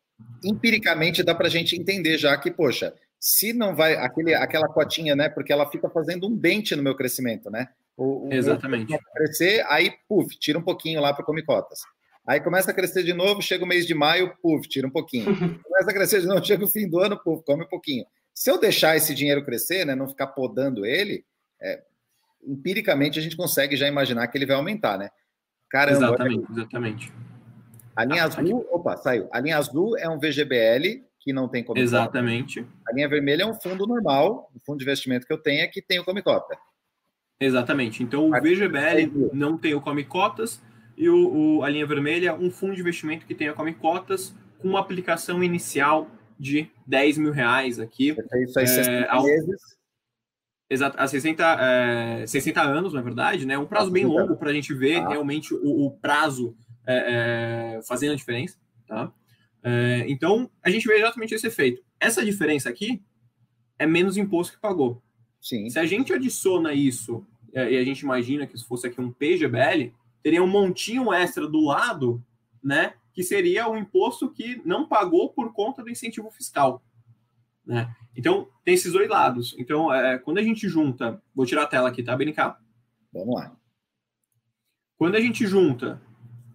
[0.42, 5.16] empiricamente dá para a gente entender já que, poxa, se não vai aquele, aquela cotinha,
[5.16, 5.30] né?
[5.30, 7.68] Porque ela fica fazendo um dente no meu crescimento, né?
[7.96, 8.96] O, Exatamente.
[9.14, 11.80] crescer, aí, puf, tira um pouquinho lá para Comicotas.
[12.26, 15.26] Aí começa a crescer de novo, chega o mês de maio, puf, tira um pouquinho.
[15.62, 18.04] Começa a crescer de novo, chega o fim do ano, puf, come um pouquinho.
[18.34, 21.24] Se eu deixar esse dinheiro crescer, né, não ficar podando ele,
[21.60, 21.82] é,
[22.46, 25.10] empiricamente a gente consegue já imaginar que ele vai aumentar, né?
[25.70, 26.06] Caramba.
[26.06, 27.12] Exatamente, exatamente.
[27.94, 29.28] A linha azul, opa, saiu.
[29.32, 32.66] A linha azul é um VGBL que não tem come Exatamente.
[32.88, 35.66] A linha vermelha é um fundo normal, um fundo de investimento que eu tenho é
[35.66, 36.56] que tem o come cota.
[37.40, 38.02] Exatamente.
[38.02, 40.62] Então o VGBL não tem o come cotas
[40.96, 44.34] e o, o, a linha vermelha um fundo de investimento que tem a come cotas
[44.58, 48.16] com uma aplicação inicial de 10 mil reais aqui.
[48.42, 49.08] Isso aí, 60 é.
[50.70, 53.56] Exato, há 60, é, 60 anos, na verdade, né?
[53.58, 55.08] Um prazo bem longo para a gente ver ah.
[55.08, 59.12] realmente o, o prazo é, é, fazendo a diferença, tá?
[59.62, 61.82] É, então, a gente vê exatamente esse efeito.
[62.00, 63.02] Essa diferença aqui
[63.78, 65.02] é menos imposto que pagou.
[65.44, 65.68] Sim.
[65.68, 69.12] Se a gente adiciona isso é, e a gente imagina que se fosse aqui um
[69.12, 72.24] PGBL, teria um montinho extra do lado,
[72.62, 72.94] né?
[73.12, 76.82] Que seria o imposto que não pagou por conta do incentivo fiscal.
[77.64, 77.94] Né?
[78.16, 79.54] Então, tem esses dois lados.
[79.58, 82.56] Então, é, quando a gente junta, vou tirar a tela aqui, tá, BNK?
[83.12, 83.54] Vamos lá.
[84.96, 86.00] Quando a gente junta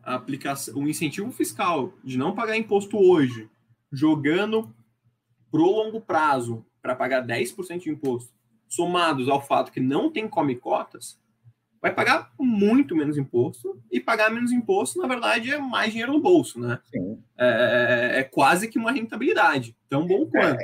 [0.01, 3.47] a aplicação, o incentivo fiscal de não pagar imposto hoje,
[3.91, 4.73] jogando
[5.51, 8.38] pro longo prazo para pagar 10% de imposto,
[8.69, 11.19] somados ao fato que não tem come cotas,
[11.81, 16.21] vai pagar muito menos imposto e pagar menos imposto, na verdade, é mais dinheiro no
[16.21, 16.79] bolso, né?
[17.37, 20.61] É, é, é, quase que uma rentabilidade, tão bom quanto.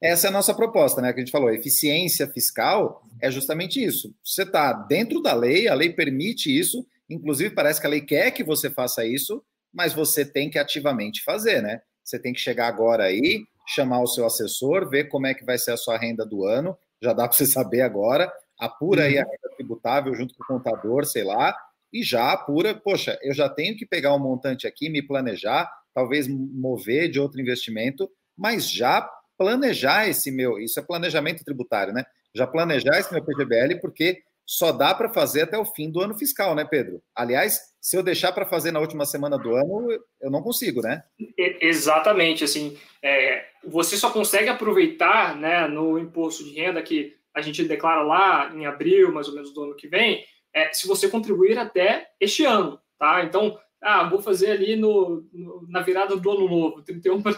[0.00, 1.12] É, essa é a nossa proposta, né?
[1.12, 4.14] Que a gente falou, eficiência fiscal é justamente isso.
[4.22, 8.30] Você está dentro da lei, a lei permite isso, Inclusive, parece que a lei quer
[8.32, 9.42] que você faça isso,
[9.72, 11.80] mas você tem que ativamente fazer, né?
[12.04, 15.58] Você tem que chegar agora aí, chamar o seu assessor, ver como é que vai
[15.58, 19.22] ser a sua renda do ano, já dá para você saber agora, apura aí a
[19.22, 19.30] uhum.
[19.30, 21.54] renda tributável junto com o contador, sei lá,
[21.92, 26.26] e já apura, poxa, eu já tenho que pegar um montante aqui, me planejar, talvez
[26.28, 32.04] mover de outro investimento, mas já planejar esse meu, isso é planejamento tributário, né?
[32.34, 36.16] Já planejar esse meu PGBL, porque só dá para fazer até o fim do ano
[36.16, 37.02] fiscal, né, Pedro?
[37.14, 39.88] Aliás, se eu deixar para fazer na última semana do ano,
[40.20, 41.02] eu não consigo, né?
[41.60, 47.64] Exatamente, assim, é, você só consegue aproveitar, né, no imposto de renda que a gente
[47.64, 51.58] declara lá em abril, mais ou menos do ano que vem, é, se você contribuir
[51.58, 53.22] até este ano, tá?
[53.24, 57.34] Então, ah, vou fazer ali no, no na virada do ano novo, 31 para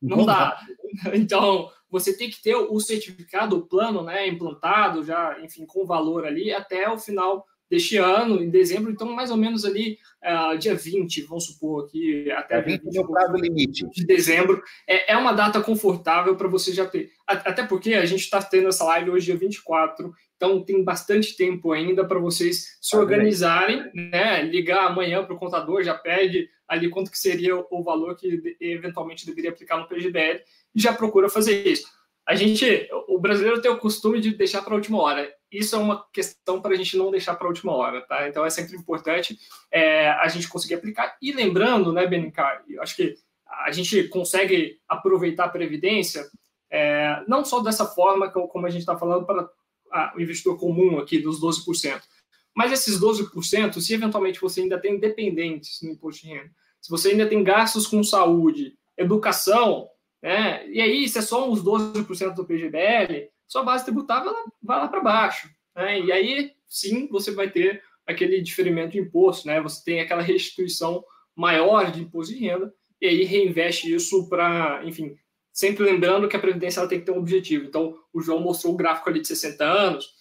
[0.00, 0.58] não dá.
[1.12, 6.26] Então, você tem que ter o certificado, o plano, né, implantado já, enfim, com valor
[6.26, 10.74] ali até o final deste ano, em dezembro, então mais ou menos ali uh, dia
[10.74, 13.86] 20, vamos supor aqui, até 20 é o prazo limite.
[13.90, 18.22] de dezembro, é, é uma data confortável para você já ter, até porque a gente
[18.22, 22.96] está tendo essa live hoje dia 24, então tem bastante tempo ainda para vocês se
[22.96, 28.14] organizarem, né, ligar amanhã para o contador, já pede ali quanto que seria o valor
[28.14, 30.42] que eventualmente deveria aplicar no PGBL,
[30.74, 31.88] e já procura fazer isso.
[32.26, 35.32] A gente, o brasileiro tem o costume de deixar para a última hora.
[35.50, 38.28] Isso é uma questão para a gente não deixar para a última hora, tá?
[38.28, 39.38] Então é sempre importante
[39.72, 41.16] é, a gente conseguir aplicar.
[41.22, 46.28] E lembrando, né, BNK, eu acho que a gente consegue aproveitar a previdência
[46.70, 49.48] é, não só dessa forma como a gente está falando para
[50.14, 52.02] o investidor comum aqui dos 12%,
[52.58, 57.10] mas esses 12%, se eventualmente você ainda tem dependentes no imposto de renda, se você
[57.10, 59.88] ainda tem gastos com saúde, educação,
[60.20, 60.68] né?
[60.68, 65.00] E aí, se é só uns 12% do PGBL, sua base tributável vai lá para
[65.00, 65.48] baixo.
[65.72, 66.00] Né?
[66.00, 69.60] E aí, sim, você vai ter aquele diferimento de imposto, né?
[69.60, 71.04] Você tem aquela restituição
[71.36, 75.14] maior de imposto de renda, e aí reinveste isso para, enfim,
[75.52, 77.66] sempre lembrando que a Previdência ela tem que ter um objetivo.
[77.66, 80.12] Então, o João mostrou o gráfico ali de 60 anos,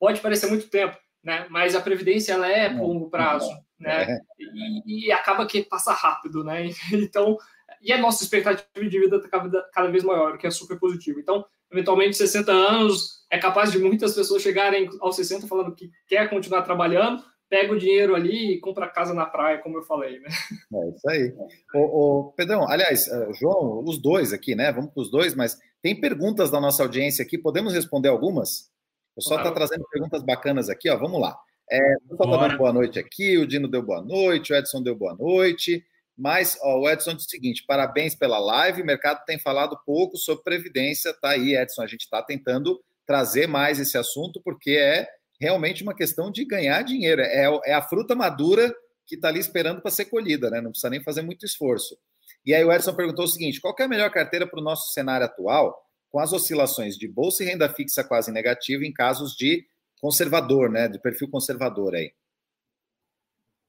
[0.00, 1.44] pode parecer muito tempo, né?
[1.50, 4.04] Mas a Previdência ela é por longo prazo, né?
[4.04, 4.18] É.
[4.38, 6.70] E, e acaba que passa rápido, né?
[6.92, 7.36] Então,
[7.82, 9.28] e a nossa expectativa de vida está
[9.74, 11.18] cada, vez maior, o que é super positivo.
[11.18, 16.30] Então, eventualmente, 60 anos é capaz de muitas pessoas chegarem aos 60 falando que quer
[16.30, 20.28] continuar trabalhando, pega o dinheiro ali e compra casa na praia, como eu falei, né?
[20.74, 21.34] É isso aí.
[21.74, 24.70] O, Pedrão, aliás, uh, João, os dois aqui, né?
[24.70, 28.70] Vamos para os dois, mas tem perguntas da nossa audiência aqui, podemos responder algumas?
[29.16, 30.96] O pessoal está trazendo perguntas bacanas aqui, ó.
[30.98, 31.34] Vamos lá.
[31.70, 34.82] É, o pessoal está dando boa noite aqui, o Dino deu boa noite, o Edson
[34.82, 35.82] deu boa noite.
[36.14, 38.82] Mas ó, o Edson diz o seguinte: parabéns pela live.
[38.82, 41.14] O mercado tem falado pouco sobre previdência.
[41.14, 41.80] Tá aí, Edson.
[41.80, 45.08] A gente está tentando trazer mais esse assunto, porque é
[45.40, 47.22] realmente uma questão de ganhar dinheiro.
[47.22, 48.74] É, é a fruta madura
[49.06, 50.60] que está ali esperando para ser colhida, né?
[50.60, 51.96] Não precisa nem fazer muito esforço.
[52.44, 54.92] E aí o Edson perguntou o seguinte: qual é a melhor carteira para o nosso
[54.92, 55.74] cenário atual,
[56.10, 59.66] com as oscilações de bolsa e renda fixa quase negativa em casos de
[60.00, 60.88] conservador, né?
[60.88, 62.12] De perfil conservador aí?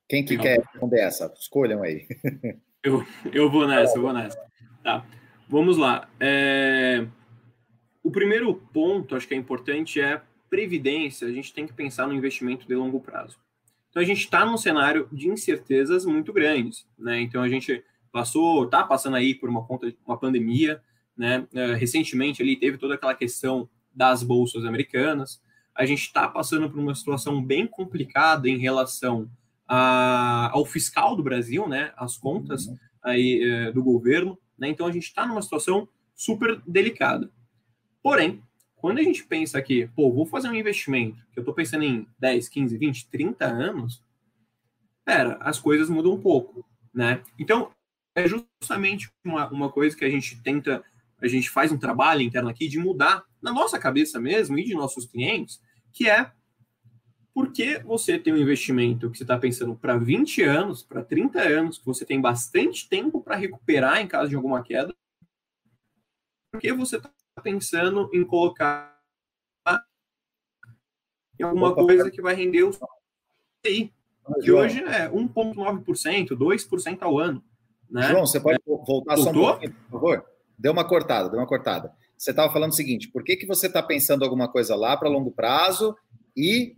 [0.07, 1.33] Quem que quer responder essa?
[1.37, 2.07] Escolham aí.
[2.81, 4.39] eu, eu vou nessa, eu vou nessa.
[4.83, 5.05] Tá.
[5.49, 6.09] Vamos lá.
[6.19, 7.05] É...
[8.01, 11.27] O primeiro ponto, acho que é importante, é previdência.
[11.27, 13.37] A gente tem que pensar no investimento de longo prazo.
[13.89, 16.87] Então, a gente está num cenário de incertezas muito grandes.
[16.97, 17.19] Né?
[17.19, 20.81] Então, a gente passou, está passando aí por uma, conta, uma pandemia.
[21.17, 21.47] Né?
[21.53, 25.41] É, recentemente, ali teve toda aquela questão das bolsas americanas.
[25.75, 29.29] A gente está passando por uma situação bem complicada em relação
[29.67, 31.91] a, ao fiscal do Brasil, né?
[31.97, 32.67] As contas
[33.03, 34.69] aí é, do governo, né?
[34.69, 37.31] Então a gente está numa situação super delicada.
[38.01, 38.41] Porém,
[38.75, 42.07] quando a gente pensa que, pô, vou fazer um investimento, que eu estou pensando em
[42.19, 44.03] 10, 15, 20, 30 anos,
[45.03, 47.21] pera, as coisas mudam um pouco, né?
[47.39, 47.71] Então,
[48.15, 50.83] é justamente uma, uma coisa que a gente tenta,
[51.21, 54.73] a gente faz um trabalho interno aqui de mudar na nossa cabeça mesmo e de
[54.73, 56.31] nossos clientes, que é
[57.33, 61.39] por que você tem um investimento que você está pensando para 20 anos, para 30
[61.39, 64.95] anos, que você tem bastante tempo para recuperar em caso de alguma queda?
[66.51, 67.11] Por que você está
[67.43, 68.97] pensando em colocar
[71.39, 72.71] em alguma coisa que vai render o
[73.63, 73.93] CI,
[74.41, 77.43] que hoje é 1,9%, 2% ao ano?
[77.87, 78.09] Né?
[78.09, 78.61] João, você pode é.
[78.65, 79.23] voltar Voltou?
[79.23, 80.36] só um pouquinho, por favor?
[80.57, 81.93] Deu uma cortada, deu uma cortada.
[82.17, 85.09] Você estava falando o seguinte: por que, que você está pensando alguma coisa lá para
[85.09, 85.95] longo prazo
[86.35, 86.75] e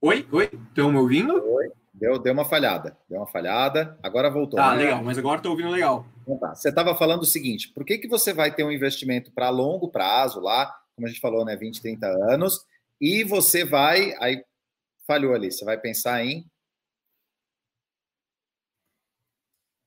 [0.00, 1.34] Oi, oi, estão me ouvindo?
[1.44, 4.56] Oi, deu, deu uma falhada, deu uma falhada, agora voltou.
[4.56, 4.84] Tá, né?
[4.84, 6.06] legal, mas agora estou ouvindo legal.
[6.22, 6.54] Então tá.
[6.54, 9.88] Você estava falando o seguinte, por que, que você vai ter um investimento para longo
[9.88, 12.64] prazo lá, como a gente falou, né, 20, 30 anos,
[13.00, 14.40] e você vai, aí
[15.04, 16.46] falhou ali, você vai pensar em...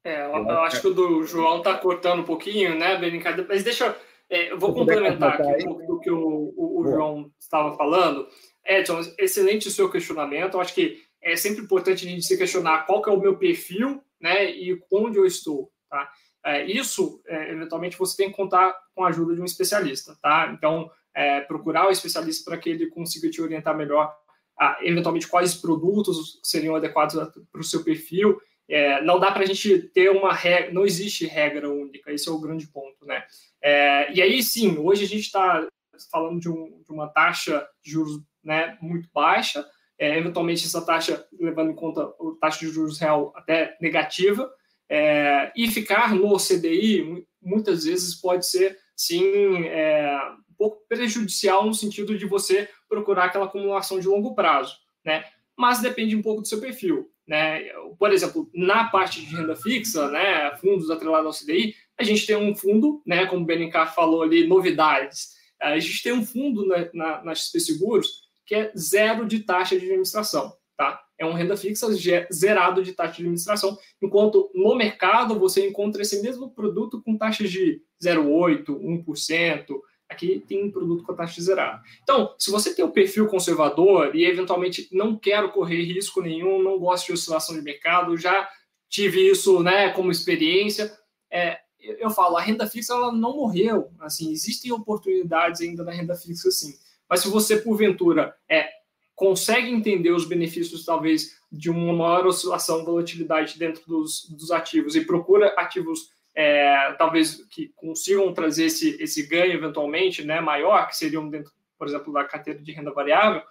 [0.03, 3.63] É, eu, eu acho que o do João está cortando um pouquinho, né, brincadeira, mas
[3.63, 3.95] deixa eu...
[4.29, 8.25] É, eu vou complementar aqui um pouco do que o, o, o João estava falando.
[8.65, 10.53] Edson, excelente o seu questionamento.
[10.53, 13.37] Eu acho que é sempre importante a gente se questionar qual que é o meu
[13.37, 16.09] perfil, né, e onde eu estou, tá?
[16.45, 20.51] É, isso, é, eventualmente, você tem que contar com a ajuda de um especialista, tá?
[20.57, 24.15] Então, é, procurar o especialista para que ele consiga te orientar melhor,
[24.57, 27.15] a, eventualmente, quais produtos seriam adequados
[27.51, 28.39] para o seu perfil.
[28.71, 32.31] É, não dá para a gente ter uma regra, não existe regra única, esse é
[32.31, 33.21] o grande ponto, né?
[33.61, 35.67] É, e aí, sim, hoje a gente está
[36.09, 39.67] falando de, um, de uma taxa de juros né, muito baixa,
[39.99, 44.49] é, eventualmente essa taxa, levando em conta a taxa de juros real até negativa,
[44.89, 50.17] é, e ficar no CDI muitas vezes pode ser, sim, é,
[50.49, 55.25] um pouco prejudicial no sentido de você procurar aquela acumulação de longo prazo, né?
[55.57, 57.63] Mas depende um pouco do seu perfil, né?
[57.97, 62.35] Por exemplo, na parte de renda fixa, né, fundos atrelados ao CDI, a gente tem
[62.35, 65.29] um fundo, né, como o Benincar falou ali, novidades.
[65.61, 69.77] A gente tem um fundo na, na, na XP Seguros que é zero de taxa
[69.77, 70.53] de administração.
[70.75, 70.99] Tá?
[71.17, 71.87] É um renda fixa
[72.33, 77.51] zerado de taxa de administração, enquanto no mercado você encontra esse mesmo produto com taxas
[77.51, 78.65] de 0,8%,
[79.05, 79.65] 1%.
[80.11, 81.81] Aqui tem um produto com a taxa zerada.
[82.03, 86.77] Então, se você tem um perfil conservador e eventualmente não quero correr risco nenhum, não
[86.77, 88.49] gosto de oscilação de mercado, já
[88.89, 90.91] tive isso né, como experiência,
[91.31, 93.89] é, eu falo, a renda fixa ela não morreu.
[94.01, 96.73] Assim, existem oportunidades ainda na renda fixa, sim.
[97.09, 98.69] Mas se você, porventura, é,
[99.15, 105.05] consegue entender os benefícios, talvez, de uma maior oscilação, volatilidade dentro dos, dos ativos e
[105.05, 111.29] procura ativos, é, talvez, que consigam trazer esse, esse ganho, eventualmente, né, maior, que seriam
[111.29, 113.41] dentro, por exemplo, da carteira de renda variável,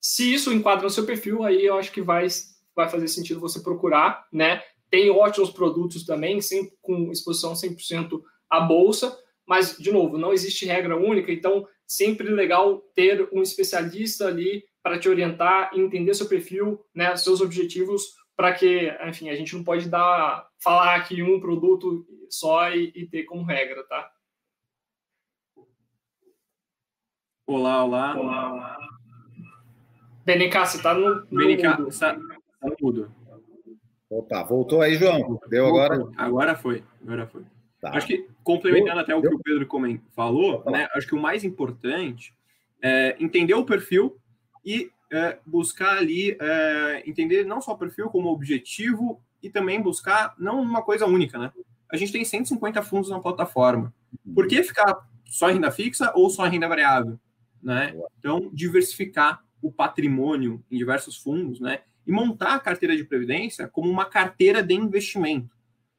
[0.00, 2.26] se isso enquadra no seu perfil, aí eu acho que vai,
[2.74, 4.60] vai fazer sentido você procurar, né?
[4.90, 8.20] Tem ótimos produtos também, sem, com exposição 100%
[8.50, 14.26] à bolsa, mas, de novo, não existe regra única, então sempre legal ter um especialista
[14.26, 19.54] ali para te orientar entender seu perfil, né, seus objetivos, para que, enfim, a gente
[19.54, 24.10] não pode dar falar aqui um produto só e, e ter como regra, tá?
[27.46, 28.18] Olá, olá.
[28.18, 28.78] Olá, olá.
[30.24, 31.98] BNK, você está no, no BNK, mudo.
[31.98, 33.12] Tá, tá no mudo.
[34.08, 35.40] Opa, voltou aí, João.
[35.48, 36.08] Deu agora?
[36.16, 37.42] Agora foi, agora foi.
[37.80, 37.90] Tá.
[37.96, 39.68] Acho que, complementando até o que o Pedro
[40.14, 42.32] falou, né, acho que o mais importante
[42.80, 44.16] é entender o perfil
[44.64, 50.34] e é, buscar ali, é, entender não só o perfil como objetivo e também buscar
[50.38, 51.52] não uma coisa única, né?
[51.90, 53.92] A gente tem 150 fundos na plataforma.
[54.34, 57.20] Por que ficar só em renda fixa ou só em renda variável?
[57.62, 57.94] Né?
[58.18, 61.80] Então, diversificar o patrimônio em diversos fundos, né?
[62.06, 65.54] E montar a carteira de previdência como uma carteira de investimento.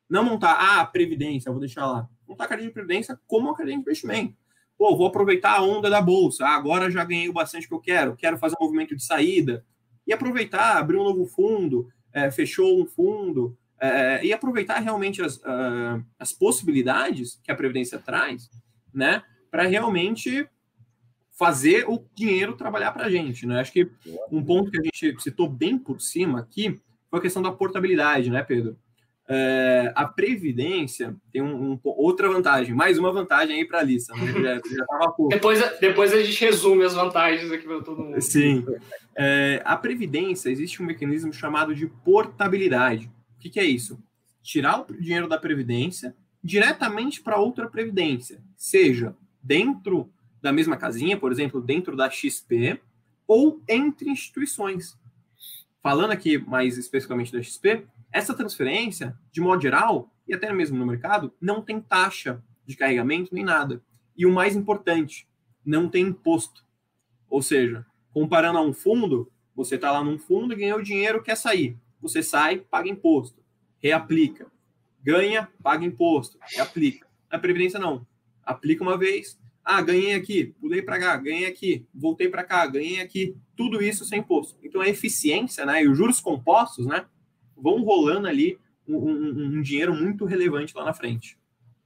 [0.09, 2.09] Não montar, ah, previdência, vou deixar lá.
[2.27, 4.35] Montar a carteira de previdência como uma carteira de investimento.
[4.77, 6.45] Pô, vou aproveitar a onda da bolsa.
[6.45, 8.15] Ah, agora já ganhei o bastante que eu quero.
[8.15, 9.65] Quero fazer um movimento de saída.
[10.05, 15.37] e aproveitar, abrir um novo fundo, é, fechou um fundo, é, e aproveitar realmente as,
[15.37, 18.49] uh, as possibilidades que a Previdência traz,
[18.93, 20.47] né, para realmente
[21.31, 23.45] fazer o dinheiro trabalhar para a gente.
[23.45, 23.59] Né?
[23.59, 23.89] Acho que
[24.31, 28.29] um ponto que a gente citou bem por cima aqui foi a questão da portabilidade,
[28.29, 28.77] né, Pedro?
[29.27, 34.13] É, a Previdência tem um, um, outra vantagem, mais uma vantagem aí para a lista.
[34.15, 34.33] Né?
[34.33, 38.21] Já, já depois, depois a gente resume as vantagens aqui para todo mundo.
[38.21, 38.65] Sim.
[39.15, 43.09] É, a Previdência, existe um mecanismo chamado de portabilidade
[43.43, 44.01] que, que é isso?
[44.41, 50.09] Tirar o dinheiro da Previdência diretamente para outra Previdência, seja dentro
[50.41, 52.81] da mesma casinha, por exemplo, dentro da XP,
[53.27, 54.97] ou entre instituições.
[55.81, 60.85] Falando aqui mais especificamente da XP, essa transferência, de modo geral, e até mesmo no
[60.85, 63.83] mercado, não tem taxa de carregamento nem nada.
[64.15, 65.27] E o mais importante,
[65.65, 66.63] não tem imposto.
[67.29, 71.77] Ou seja, comparando a um fundo, você está lá num fundo ganhou dinheiro, quer sair
[72.03, 73.41] você sai, paga imposto,
[73.81, 74.51] reaplica.
[75.01, 77.07] Ganha, paga imposto, reaplica.
[77.31, 78.05] Na Previdência, não.
[78.43, 82.99] Aplica uma vez, ah, ganhei aqui, pulei para cá, ganhei aqui, voltei para cá, ganhei
[82.99, 83.35] aqui.
[83.55, 84.59] Tudo isso sem imposto.
[84.61, 87.05] Então, a eficiência né, e os juros compostos né,
[87.63, 91.37] vão rolando ali um, um, um dinheiro muito relevante lá na frente.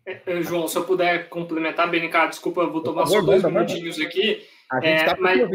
[0.04, 4.00] É, é, João, se eu puder complementar, Benicar, desculpa, eu vou tomar só dois minutinhos
[4.00, 4.44] aqui.
[4.72, 5.50] A gente está é, mas...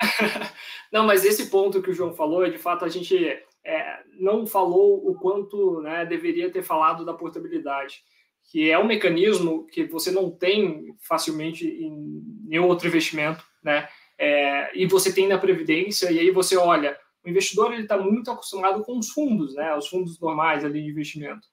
[0.90, 3.14] Não, mas esse ponto que o João falou, é de fato a gente
[3.62, 8.02] é, não falou o quanto né, deveria ter falado da portabilidade,
[8.50, 13.86] que é um mecanismo que você não tem facilmente em nenhum outro investimento, né?
[14.16, 18.30] É, e você tem na previdência e aí você olha, o investidor ele está muito
[18.30, 19.74] acostumado com os fundos, né?
[19.74, 21.46] Os fundos normais ali de investimento.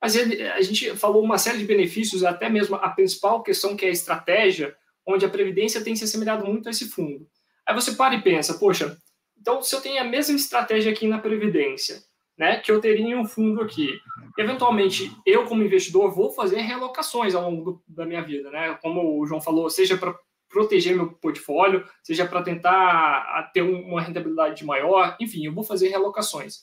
[0.00, 3.84] Mas ele, a gente falou uma série de benefícios, até mesmo a principal questão que
[3.84, 7.26] é a estratégia, onde a previdência tem se assemelhado muito a esse fundo.
[7.66, 8.96] Aí você para e pensa, poxa,
[9.40, 12.02] então, se eu tenho a mesma estratégia aqui na Previdência,
[12.36, 13.98] né, que eu teria em um fundo aqui,
[14.36, 18.78] eventualmente eu, como investidor, vou fazer realocações ao longo do, da minha vida, né?
[18.80, 20.14] Como o João falou, seja para
[20.48, 26.62] proteger meu portfólio, seja para tentar ter uma rentabilidade maior, enfim, eu vou fazer realocações.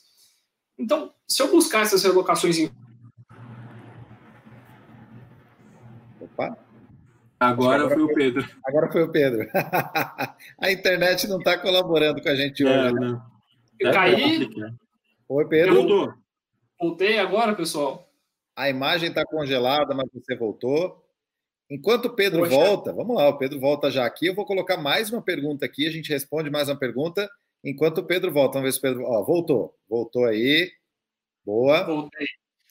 [0.78, 2.70] Então, se eu buscar essas realocações em
[6.20, 6.58] Opa.
[7.38, 8.48] Agora, agora foi, o Pedro.
[8.64, 9.48] Agora foi o Pedro.
[10.58, 12.94] a internet não está colaborando com a gente é, hoje.
[12.94, 13.22] Né?
[13.78, 14.50] Eu caí.
[15.28, 15.74] Oi, Pedro.
[15.74, 16.14] Voltou.
[16.80, 18.10] Voltei agora, pessoal.
[18.54, 21.05] A imagem está congelada, mas você voltou.
[21.70, 22.54] Enquanto o Pedro Poxa.
[22.54, 24.26] volta, vamos lá, o Pedro volta já aqui.
[24.26, 27.28] Eu vou colocar mais uma pergunta aqui, a gente responde mais uma pergunta
[27.64, 28.54] enquanto o Pedro volta.
[28.54, 29.04] Vamos ver se o Pedro.
[29.04, 29.74] Ó, voltou.
[29.88, 30.70] Voltou aí.
[31.44, 31.84] Boa.
[31.84, 32.26] Voltei.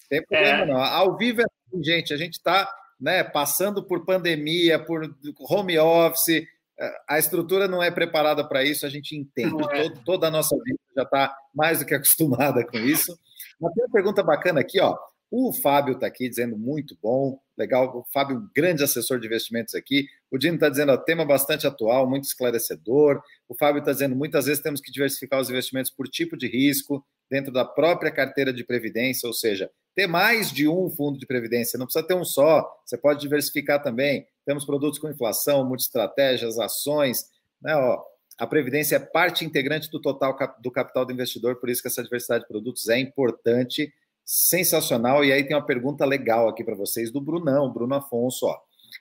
[0.10, 0.66] Tem problema é...
[0.66, 0.78] não.
[0.78, 2.14] Ao vivo é assim, gente.
[2.14, 5.14] A gente está né, passando por pandemia, por
[5.50, 6.48] home office,
[6.80, 9.64] eh, a estrutura não é preparada para isso, a gente entende.
[9.72, 9.84] É.
[9.84, 13.18] Todo, toda a nossa vida já está mais do que acostumada com isso.
[13.60, 14.98] Mas tem uma pergunta bacana aqui, ó.
[15.30, 17.98] O Fábio está aqui dizendo muito bom, legal.
[17.98, 20.08] O Fábio, grande assessor de investimentos aqui.
[20.32, 23.22] O Dino está dizendo, ó, tema bastante atual, muito esclarecedor.
[23.50, 27.06] O Fábio está dizendo, muitas vezes temos que diversificar os investimentos por tipo de risco
[27.30, 31.80] dentro da própria carteira de previdência, ou seja, ter mais de um fundo de previdência,
[31.80, 34.28] não precisa ter um só, você pode diversificar também.
[34.46, 37.76] Temos produtos com inflação, multiestratégias, ações, né?
[37.76, 38.04] Ó,
[38.38, 42.04] a previdência é parte integrante do total do capital do investidor, por isso que essa
[42.04, 43.94] diversidade de produtos é importante,
[44.26, 45.24] sensacional.
[45.24, 48.48] E aí tem uma pergunta legal aqui para vocês do Brunão, Bruno Afonso.
[48.48, 48.58] Ó.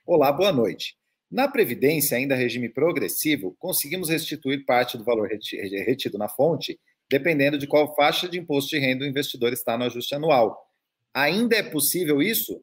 [0.06, 0.96] Olá, boa noite.
[1.30, 6.78] Na Previdência, ainda regime progressivo, conseguimos restituir parte do valor retido na fonte,
[7.10, 10.70] dependendo de qual faixa de imposto de renda o investidor está no ajuste anual.
[11.12, 12.62] Ainda é possível isso?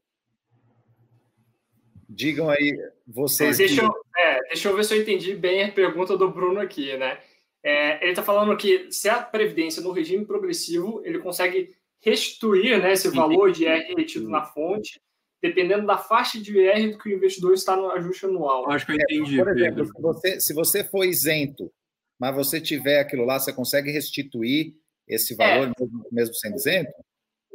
[2.07, 3.57] Digam aí vocês.
[3.57, 3.87] Deixa, que...
[3.87, 7.17] eu, é, deixa eu ver se eu entendi bem a pergunta do Bruno aqui, né?
[7.63, 12.93] É, ele está falando que se a Previdência no regime progressivo, ele consegue restituir né,
[12.93, 14.99] esse valor de IR retido na fonte,
[15.41, 18.69] dependendo da faixa de IR que o investidor está no ajuste anual.
[18.71, 19.39] Acho que eu entendi.
[19.39, 21.71] É, por exemplo, se você, se você for isento,
[22.19, 24.73] mas você tiver aquilo lá, você consegue restituir
[25.07, 25.71] esse valor é.
[25.79, 26.91] mesmo, mesmo sendo isento?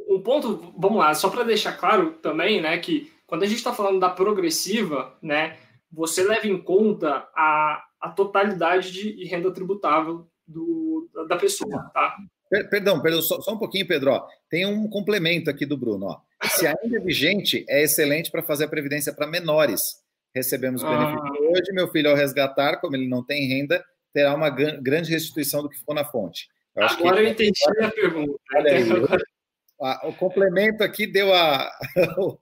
[0.07, 3.73] um ponto, vamos lá, só para deixar claro também, né, que quando a gente está
[3.73, 5.57] falando da progressiva, né,
[5.91, 12.15] você leva em conta a, a totalidade de renda tributável do, da pessoa, tá?
[12.49, 14.11] Perdão, perdão só, só, um pouquinho, Pedro.
[14.11, 14.27] Ó.
[14.49, 16.07] Tem um complemento aqui do Bruno.
[16.07, 16.19] Ó.
[16.49, 20.01] Se ainda é vigente, é excelente para fazer a previdência para menores.
[20.33, 21.51] Recebemos o benefício ah.
[21.51, 21.73] hoje.
[21.73, 23.83] Meu filho, ao resgatar, como ele não tem renda,
[24.13, 26.47] terá uma grande restituição do que ficou na fonte.
[26.75, 27.23] Eu Agora que...
[27.23, 28.39] eu entendi a pergunta.
[28.55, 31.69] Olha aí, o complemento aqui deu a.
[31.95, 32.39] eu,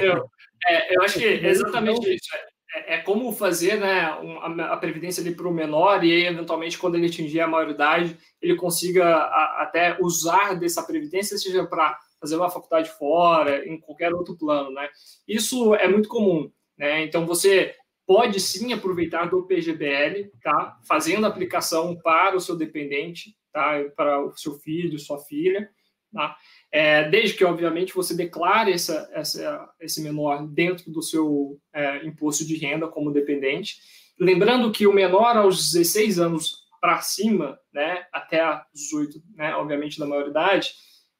[0.00, 0.30] eu,
[0.66, 2.28] é, eu acho que é exatamente isso.
[2.74, 4.02] É, é, como fazer né,
[4.42, 8.54] a, previdência ali para o menor e aí, eventualmente, quando ele atingir a maioridade, ele
[8.56, 14.36] consiga a, até usar dessa previdência, seja para fazer uma faculdade fora, em qualquer outro
[14.36, 14.88] plano, né?
[15.26, 17.02] Isso é muito comum, né?
[17.02, 17.74] Então, você
[18.06, 20.78] pode sim aproveitar do PGBL, tá?
[20.86, 23.82] Fazendo aplicação para o seu dependente, tá?
[23.96, 25.70] Para o seu filho, sua filha,
[26.12, 26.36] tá?
[26.72, 32.44] É, desde que, obviamente, você declare essa, essa, esse menor dentro do seu é, imposto
[32.44, 33.76] de renda como dependente.
[34.18, 38.40] Lembrando que o menor aos 16 anos para cima, né, até
[38.74, 40.72] 18, né, obviamente, da maioridade,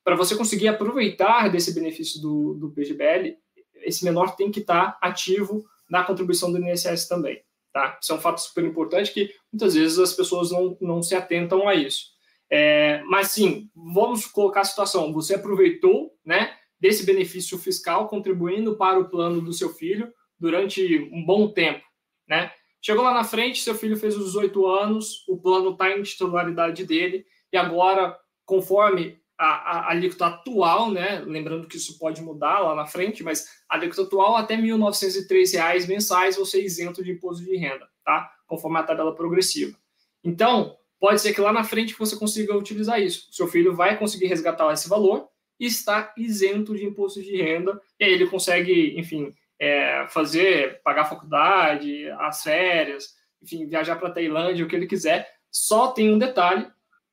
[0.02, 3.36] para você conseguir aproveitar desse benefício do, do PGBL,
[3.82, 7.42] esse menor tem que estar tá ativo na contribuição do INSS também.
[7.72, 7.98] Tá?
[8.00, 11.68] Isso é um fato super importante que muitas vezes as pessoas não, não se atentam
[11.68, 12.06] a isso.
[12.50, 18.98] É, mas sim, vamos colocar a situação: você aproveitou né, desse benefício fiscal contribuindo para
[18.98, 21.84] o plano do seu filho durante um bom tempo.
[22.28, 22.50] Né?
[22.82, 26.84] Chegou lá na frente, seu filho fez os 18 anos, o plano está em titularidade
[26.84, 32.60] dele, e agora, conforme a, a, a alíquota atual, né, lembrando que isso pode mudar
[32.60, 37.12] lá na frente, mas a alíquota atual, até R$ 1.903 mensais, você é isento de
[37.12, 38.30] imposto de renda, tá?
[38.46, 39.78] conforme a tabela progressiva.
[40.24, 43.28] Então, pode ser que lá na frente você consiga utilizar isso.
[43.32, 45.28] Seu filho vai conseguir resgatar esse valor
[45.58, 51.02] e está isento de imposto de renda, e aí ele consegue, enfim, é, fazer, pagar
[51.02, 55.30] a faculdade, as férias, enfim, viajar para a Tailândia, o que ele quiser.
[55.50, 56.66] Só tem um detalhe,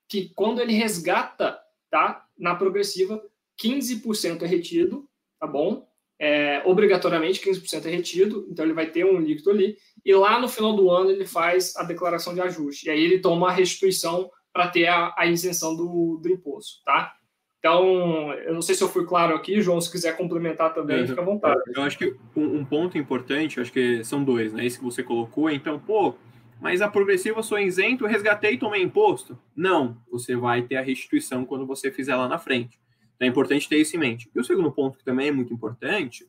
[0.07, 1.59] que quando ele resgata,
[1.89, 3.21] tá, na progressiva,
[3.61, 5.09] 15% é retido,
[5.39, 5.86] tá bom?
[6.19, 10.47] É, obrigatoriamente 15% é retido, então ele vai ter um líquido ali, e lá no
[10.47, 14.29] final do ano ele faz a declaração de ajuste, e aí ele toma a restituição
[14.51, 17.13] para ter a, a isenção do, do, imposto, tá?
[17.59, 21.07] Então, eu não sei se eu fui claro aqui, João, se quiser complementar também, é,
[21.07, 21.59] fica à vontade.
[21.75, 24.65] Eu acho que um, um ponto importante, acho que são dois, né?
[24.65, 26.15] Esse que você colocou, então, pô,
[26.59, 29.37] mas a progressiva sou isento, resgatei e tomei imposto?
[29.55, 32.79] Não, você vai ter a restituição quando você fizer lá na frente.
[33.17, 34.29] Então é importante ter isso em mente.
[34.33, 36.25] E o segundo ponto, que também é muito importante,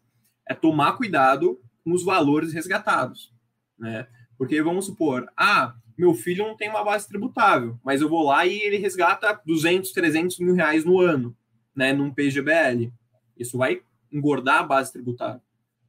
[0.49, 3.33] é tomar cuidado com os valores resgatados.
[3.79, 4.07] Né?
[4.37, 8.47] Porque vamos supor, ah, meu filho não tem uma base tributável, mas eu vou lá
[8.47, 11.37] e ele resgata 200, 300 mil reais no ano,
[11.75, 12.91] né, num PGBL.
[13.37, 15.43] Isso vai engordar a base tributável,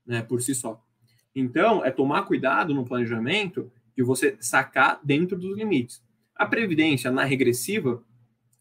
[0.05, 0.83] né, por si só.
[1.35, 6.03] Então, é tomar cuidado no planejamento de você sacar dentro dos limites.
[6.35, 8.03] A previdência na regressiva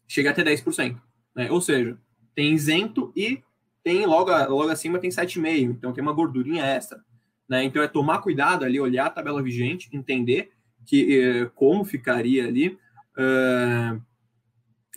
[0.07, 1.01] chega até 10%,
[1.35, 1.51] né?
[1.51, 1.97] Ou seja,
[2.39, 3.43] tem isento e
[3.83, 7.03] tem logo, logo acima tem 7,5, então tem uma gordurinha extra.
[7.49, 7.65] Né?
[7.65, 10.49] Então é tomar cuidado ali, olhar a tabela vigente, entender
[10.85, 14.01] que eh, como ficaria ali uh,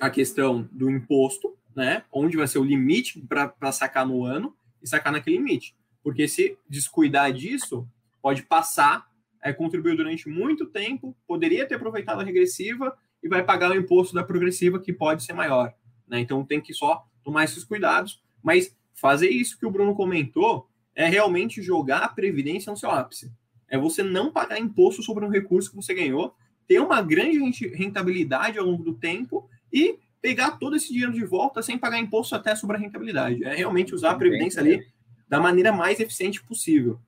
[0.00, 2.04] a questão do imposto, né?
[2.12, 5.74] onde vai ser o limite para sacar no ano e sacar naquele limite.
[6.00, 7.88] Porque se descuidar disso,
[8.22, 9.04] pode passar,
[9.42, 14.14] é, contribuir durante muito tempo, poderia ter aproveitado a regressiva e vai pagar o imposto
[14.14, 15.74] da progressiva, que pode ser maior.
[16.06, 16.20] Né?
[16.20, 21.06] Então tem que só tomar esses cuidados, mas fazer isso que o Bruno comentou é
[21.06, 23.32] realmente jogar a previdência no seu ápice.
[23.68, 26.34] É você não pagar imposto sobre um recurso que você ganhou,
[26.68, 31.62] ter uma grande rentabilidade ao longo do tempo e pegar todo esse dinheiro de volta
[31.62, 33.42] sem pagar imposto até sobre a rentabilidade.
[33.44, 34.86] É realmente usar a previdência ali
[35.28, 37.00] da maneira mais eficiente possível.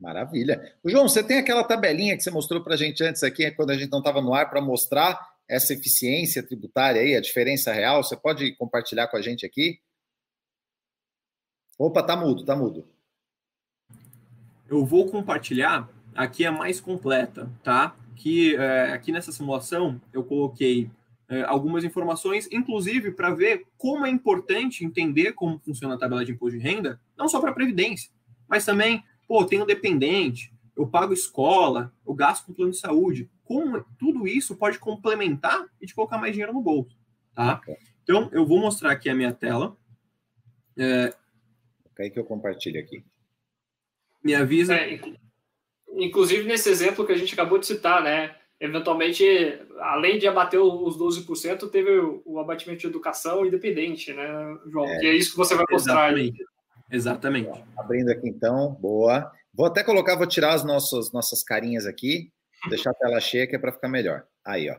[0.00, 0.74] Maravilha.
[0.82, 3.70] O João, você tem aquela tabelinha que você mostrou para a gente antes aqui, quando
[3.70, 5.18] a gente não estava no ar, para mostrar
[5.48, 8.02] essa eficiência tributária aí, a diferença real?
[8.02, 9.80] Você pode compartilhar com a gente aqui?
[11.78, 12.84] Opa, tá mudo, tá mudo.
[14.68, 17.96] Eu vou compartilhar, aqui é mais completa, tá?
[18.14, 20.90] Que é, aqui nessa simulação eu coloquei
[21.28, 26.32] é, algumas informações, inclusive para ver como é importante entender como funciona a tabela de
[26.32, 28.10] imposto de renda, não só para a Previdência,
[28.48, 33.82] mas também, pô, tenho dependente, eu pago escola, eu gasto com plano de saúde como
[33.98, 36.94] tudo isso pode complementar e te colocar mais dinheiro no bolso,
[37.34, 37.58] tá?
[38.02, 39.74] Então, eu vou mostrar aqui a minha tela.
[40.76, 41.14] É...
[41.92, 43.02] Okay, que eu compartilho aqui.
[44.22, 44.74] Me avisa.
[44.74, 45.00] É,
[45.94, 48.36] inclusive, nesse exemplo que a gente acabou de citar, né?
[48.60, 49.24] Eventualmente,
[49.78, 51.90] além de abater os 12%, teve
[52.26, 54.86] o abatimento de educação independente, né, João?
[54.86, 56.42] É, que é isso que você vai mostrar exatamente.
[56.42, 56.96] aí.
[56.96, 57.64] Exatamente.
[57.78, 59.32] Abrindo aqui então, boa.
[59.54, 62.30] Vou até colocar, vou tirar as nossas, nossas carinhas aqui
[62.68, 64.24] deixar a tela cheia que é para ficar melhor.
[64.44, 64.76] Aí, ó.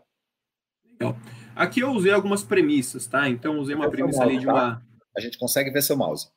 [0.85, 1.17] Legal.
[1.55, 3.29] Aqui eu usei algumas premissas, tá?
[3.29, 4.53] Então usei uma premissa mouse, ali de tá?
[4.53, 4.85] uma.
[5.15, 6.29] A gente consegue ver seu mouse.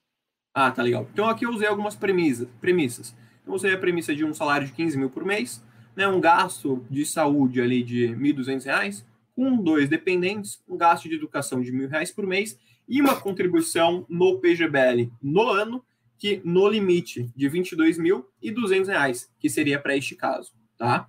[0.55, 1.09] Ah, tá legal.
[1.13, 2.49] Então aqui eu usei algumas premissas.
[2.61, 3.15] premissas.
[3.43, 5.65] Então usei a premissa de um salário de 15 mil por mês,
[5.97, 6.07] né?
[6.07, 11.61] Um gasto de saúde ali de R$ 1.200, com dois dependentes, um gasto de educação
[11.61, 15.85] de R$ reais por mês e uma contribuição no PGBL no ano
[16.19, 21.09] que no limite de R$ 22.200, que seria para este caso, tá?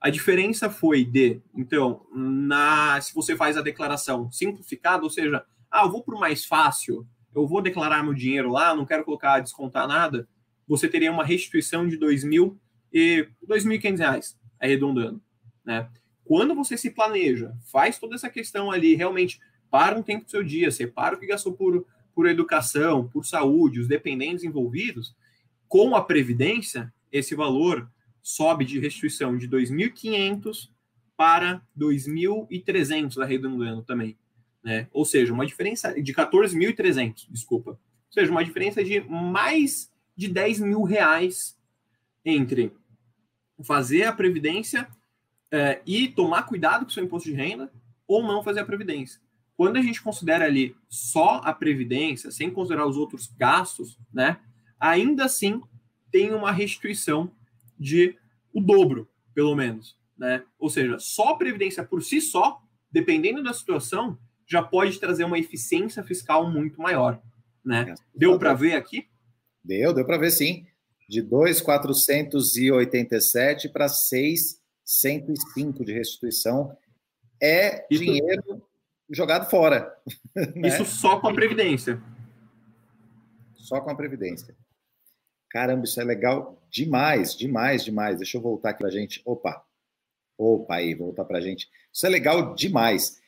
[0.00, 5.82] A diferença foi de, então, na, se você faz a declaração simplificada, ou seja, ah,
[5.84, 9.40] eu vou para o mais fácil, eu vou declarar meu dinheiro lá, não quero colocar,
[9.40, 10.28] descontar nada,
[10.66, 12.56] você teria uma restituição de R$ 2.000
[12.92, 15.20] e R$ 2.500, arredondando,
[15.64, 15.88] né?
[16.24, 19.40] Quando você se planeja, faz toda essa questão ali, realmente
[19.70, 23.80] para um tempo do seu dia, separa o que gastou por, por educação, por saúde,
[23.80, 25.16] os dependentes envolvidos,
[25.66, 27.90] com a Previdência, esse valor
[28.28, 30.68] sobe de restituição de 2.500
[31.16, 34.18] para 2.300, arredondando também.
[34.62, 34.86] Né?
[34.92, 37.70] Ou seja, uma diferença de 14.300, desculpa.
[37.70, 41.58] Ou seja, uma diferença de mais de 10 mil reais
[42.22, 42.70] entre
[43.64, 44.86] fazer a Previdência
[45.50, 47.72] é, e tomar cuidado com o seu imposto de renda
[48.06, 49.18] ou não fazer a previdência.
[49.56, 54.38] Quando a gente considera ali só a previdência, sem considerar os outros gastos, né,
[54.78, 55.62] ainda assim
[56.10, 57.32] tem uma restituição
[57.78, 58.16] de
[58.52, 60.42] o dobro, pelo menos, né?
[60.58, 62.60] Ou seja, só a previdência por si só,
[62.90, 67.22] dependendo da situação, já pode trazer uma eficiência fiscal muito maior,
[67.64, 67.94] né?
[68.14, 69.06] Deu para ver aqui?
[69.62, 70.66] Deu, deu para ver sim.
[71.08, 76.76] De 2,487 para 6 105 de restituição
[77.42, 78.02] é Isso...
[78.02, 78.62] dinheiro
[79.10, 79.94] jogado fora.
[80.54, 80.68] Né?
[80.68, 82.00] Isso só com a Previdência.
[83.56, 84.54] Só com a Previdência.
[85.50, 88.18] Caramba, isso é legal demais, demais, demais.
[88.18, 89.22] Deixa eu voltar aqui para a gente.
[89.24, 89.64] Opa,
[90.36, 91.68] opa aí, voltar para a gente.
[91.92, 93.18] Isso é legal demais.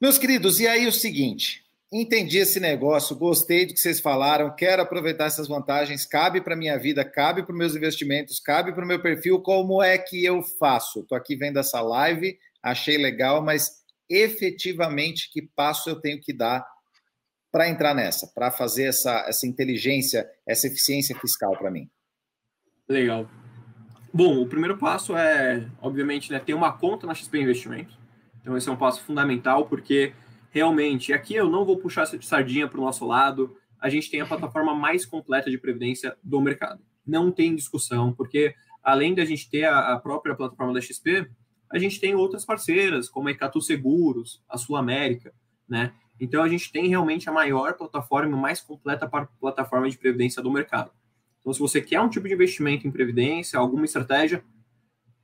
[0.00, 4.82] Meus queridos, e aí o seguinte, entendi esse negócio, gostei do que vocês falaram, quero
[4.82, 9.00] aproveitar essas vantagens, cabe para minha vida, cabe para meus investimentos, cabe para o meu
[9.00, 11.00] perfil, como é que eu faço?
[11.00, 16.66] Estou aqui vendo essa live, achei legal, mas efetivamente que passo eu tenho que dar
[17.52, 21.88] para entrar nessa, para fazer essa, essa inteligência, essa eficiência fiscal para mim?
[22.88, 23.28] Legal.
[24.12, 27.96] Bom, o primeiro passo é, obviamente, né, ter uma conta na XP Investimentos.
[28.40, 30.14] Então, esse é um passo fundamental, porque
[30.50, 34.26] realmente, aqui eu não vou puxar sardinha para o nosso lado, a gente tem a
[34.26, 36.82] plataforma mais completa de previdência do mercado.
[37.06, 41.28] Não tem discussão, porque além de a gente ter a, própria plataforma da XP,
[41.70, 45.32] a gente tem outras parceiras, como a Icatu Seguros, a Sul América,
[45.68, 45.92] né?
[46.22, 49.10] Então a gente tem realmente a maior plataforma, mais completa
[49.40, 50.92] plataforma de previdência do mercado.
[51.40, 54.44] Então, se você quer um tipo de investimento em previdência, alguma estratégia,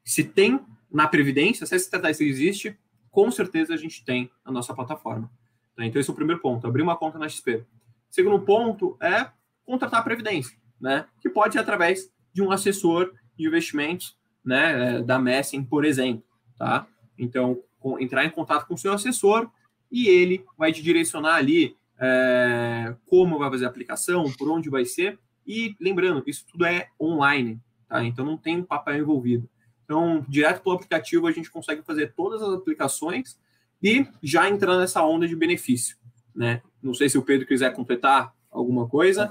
[0.05, 0.59] se tem
[0.91, 2.77] na previdência, se essa estratégia existe,
[3.13, 5.31] com certeza a gente tem a nossa plataforma.
[5.77, 5.87] Tá?
[5.87, 7.65] Então, esse é o primeiro ponto, abrir uma conta na XP.
[8.11, 9.31] Segundo ponto é
[9.65, 11.07] contratar a Previdência, né?
[11.21, 16.25] que pode ser através de um assessor de investimentos né, é, da Messing, por exemplo.
[16.59, 16.89] Tá?
[17.17, 17.63] Então,
[18.01, 19.49] entrar em contato com o seu assessor
[19.91, 24.85] e ele vai te direcionar ali é, como vai fazer a aplicação, por onde vai
[24.85, 25.19] ser.
[25.47, 28.05] E lembrando, isso tudo é online, tá?
[28.05, 29.49] então não tem papel envolvido.
[29.85, 33.39] Então, direto pelo aplicativo, a gente consegue fazer todas as aplicações
[33.83, 35.97] e já entrar nessa onda de benefício.
[36.35, 36.61] Né?
[36.83, 39.31] Não sei se o Pedro quiser completar alguma coisa.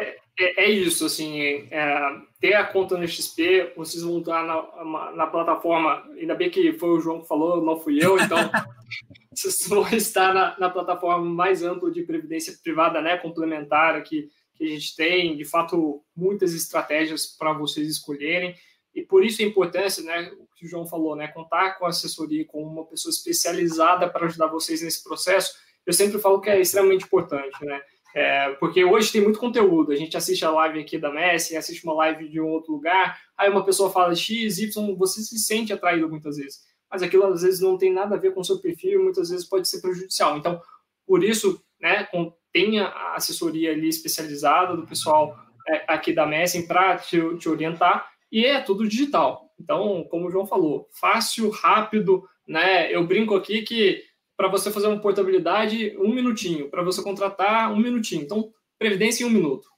[0.00, 5.12] É, é, é isso, assim, é, ter a conta no XP, vocês vão estar na,
[5.12, 8.38] na, plataforma, ainda bem que foi o João que falou, não fui eu, então
[9.30, 14.64] vocês vão estar na, na, plataforma mais ampla de previdência privada, né, complementar que, que
[14.64, 18.54] a gente tem, de fato, muitas estratégias para vocês escolherem,
[18.94, 21.90] e por isso a importância, né, o que o João falou, né, contar com a
[21.90, 25.54] assessoria, com uma pessoa especializada para ajudar vocês nesse processo,
[25.84, 27.82] eu sempre falo que é extremamente importante, né,
[28.14, 31.84] é, porque hoje tem muito conteúdo, a gente assiste a live aqui da Messi, assiste
[31.84, 35.72] uma live de um outro lugar, aí uma pessoa fala X, Y, você se sente
[35.72, 36.60] atraído muitas vezes,
[36.90, 39.30] mas aquilo às vezes não tem nada a ver com o seu perfil e muitas
[39.30, 40.60] vezes pode ser prejudicial, então,
[41.06, 42.06] por isso, né,
[42.52, 45.36] tenha a assessoria ali especializada do pessoal
[45.68, 49.50] é, aqui da Messi para te, te orientar, e é tudo digital.
[49.60, 52.92] Então, como o João falou, fácil, rápido, né?
[52.92, 54.02] Eu brinco aqui que
[54.42, 56.68] para você fazer uma portabilidade, um minutinho.
[56.68, 58.22] Para você contratar, um minutinho.
[58.22, 59.68] Então, previdência em um minuto.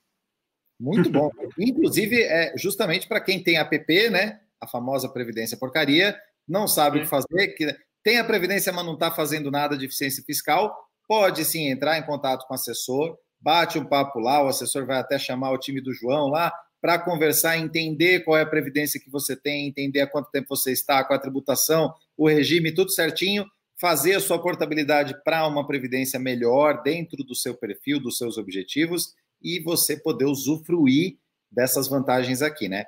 [0.79, 1.29] Muito bom.
[1.59, 4.39] Inclusive, é justamente para quem tem app, né?
[4.59, 7.01] A famosa Previdência Porcaria, não sabe é.
[7.01, 10.75] o que fazer, que tem a Previdência, mas não está fazendo nada de eficiência fiscal,
[11.07, 14.97] pode sim entrar em contato com o assessor, bate um papo lá, o assessor vai
[14.97, 16.51] até chamar o time do João lá,
[16.81, 20.71] para conversar, entender qual é a previdência que você tem, entender há quanto tempo você
[20.71, 23.45] está, com a tributação, o regime, tudo certinho,
[23.79, 29.13] fazer a sua portabilidade para uma previdência melhor dentro do seu perfil, dos seus objetivos
[29.41, 31.17] e você poder usufruir
[31.51, 32.85] dessas vantagens aqui, né?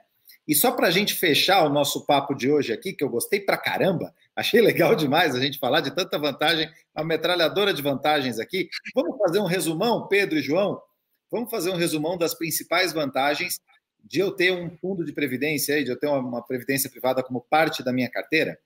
[0.47, 3.39] E só para a gente fechar o nosso papo de hoje aqui, que eu gostei
[3.39, 8.39] pra caramba, achei legal demais a gente falar de tanta vantagem, uma metralhadora de vantagens
[8.39, 8.69] aqui.
[8.95, 10.81] Vamos fazer um resumão, Pedro e João?
[11.31, 13.59] vamos fazer um resumão das principais vantagens
[14.03, 17.83] de eu ter um fundo de previdência, de eu ter uma, previdência privada como parte
[17.83, 18.57] da minha carteira?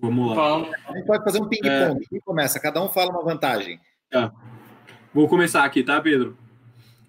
[0.00, 0.68] Vamos lá.
[0.88, 2.02] A gente pode fazer um ping-pong.
[2.02, 2.08] É...
[2.08, 2.60] Quem começa?
[2.60, 3.80] Cada um fala uma vantagem.
[4.10, 4.32] Tá.
[5.12, 6.36] Vou começar aqui, tá, Pedro?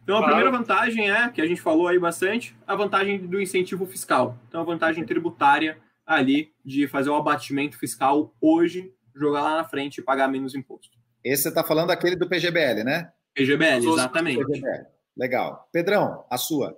[0.04, 3.86] Então, a primeira vantagem é, que a gente falou aí bastante, a vantagem do incentivo
[3.86, 4.38] fiscal.
[4.48, 9.98] Então, a vantagem tributária ali de fazer o abatimento fiscal hoje, jogar lá na frente
[9.98, 10.98] e pagar menos imposto.
[11.22, 13.12] Esse você está falando daquele do PGBL, né?
[13.34, 14.46] PGBL, exatamente.
[14.46, 14.86] PGBL.
[15.18, 15.68] Legal.
[15.74, 16.78] Pedrão, a sua.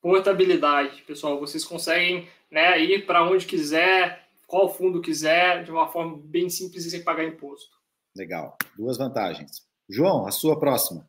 [0.00, 1.40] Portabilidade, pessoal.
[1.40, 6.86] Vocês conseguem né, ir para onde quiser, qual fundo quiser, de uma forma bem simples
[6.86, 7.76] e sem pagar imposto.
[8.16, 8.56] Legal.
[8.76, 9.62] Duas vantagens.
[9.88, 11.06] João, a sua próxima.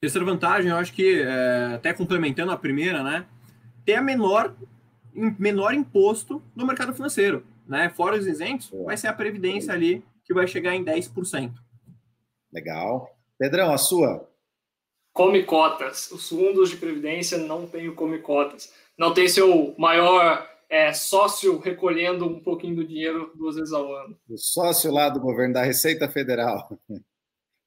[0.00, 3.26] Terceira vantagem, eu acho que, é, até complementando a primeira, né?
[3.84, 4.56] Ter a menor,
[5.12, 7.46] menor imposto no mercado financeiro.
[7.66, 7.90] Né?
[7.90, 11.52] Fora os isentos, vai ser a Previdência ali, que vai chegar em 10%.
[12.50, 13.14] Legal.
[13.38, 14.26] Pedrão, a sua?
[15.12, 16.10] Come cotas.
[16.10, 18.72] Os fundos de Previdência não têm o come cotas.
[18.96, 24.16] Não tem seu maior é, sócio recolhendo um pouquinho do dinheiro duas vezes ao ano.
[24.28, 26.78] O sócio lá do governo da Receita Federal.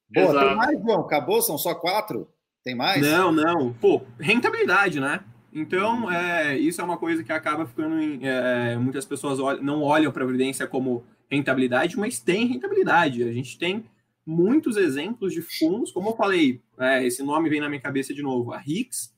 [0.10, 0.48] Boa, Exato.
[0.48, 1.00] tem mais, João?
[1.02, 1.42] Acabou?
[1.42, 2.28] São só quatro?
[2.64, 3.02] Tem mais?
[3.02, 3.74] Não, não.
[3.74, 5.24] Pô, rentabilidade, né?
[5.54, 8.20] Então, é, isso é uma coisa que acaba ficando em.
[8.24, 13.24] É, muitas pessoas olham, não olham para a Previdência como rentabilidade, mas tem rentabilidade.
[13.24, 13.86] A gente tem
[14.26, 18.22] muitos exemplos de fundos, como eu falei, é, esse nome vem na minha cabeça de
[18.22, 19.14] novo, a RIX,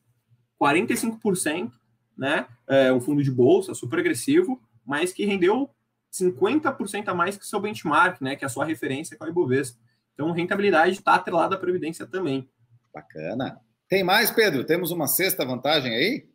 [0.62, 1.72] 45%,
[2.18, 2.48] né?
[2.68, 5.70] É um fundo de bolsa super agressivo, mas que rendeu
[6.12, 8.36] 50% a mais que seu benchmark, né?
[8.36, 9.80] Que é a sua referência com a Ibovespa.
[10.14, 12.48] Então, rentabilidade está atrelada à Previdência também.
[12.94, 13.60] Bacana.
[13.90, 14.64] Tem mais, Pedro?
[14.64, 16.28] Temos uma sexta vantagem aí?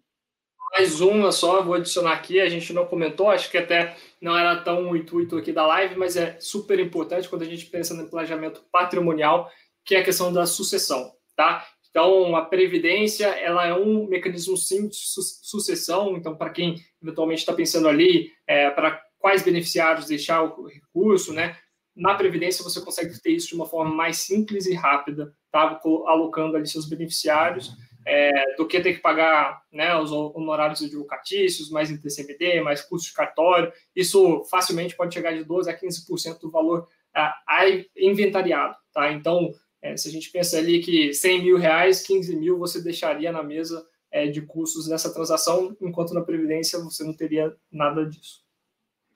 [0.73, 4.63] Mais uma só, vou adicionar aqui, a gente não comentou, acho que até não era
[4.63, 8.09] tão o intuito aqui da live, mas é super importante quando a gente pensa no
[8.09, 9.51] planejamento patrimonial,
[9.85, 11.67] que é a questão da sucessão, tá?
[11.91, 17.53] Então, a previdência, ela é um mecanismo sim de sucessão, então, para quem eventualmente está
[17.53, 21.57] pensando ali, é, para quais beneficiários deixar o recurso, né?
[21.97, 25.81] Na Previdência, você consegue ter isso de uma forma mais simples e rápida, tá?
[26.07, 27.73] alocando ali seus beneficiários,
[28.07, 33.15] é, do que ter que pagar né, os honorários advocatícios, mais ITCMD, mais custo de
[33.15, 33.73] cartório.
[33.95, 37.65] Isso facilmente pode chegar de 12% a 15% do valor a, a
[37.97, 38.77] inventariado.
[38.95, 39.13] Tá?
[39.13, 39.53] Então,
[39.89, 43.43] é, se a gente pensa ali que 100 mil reais, 15 mil você deixaria na
[43.43, 48.43] mesa é, de custos nessa transação, enquanto na Previdência você não teria nada disso.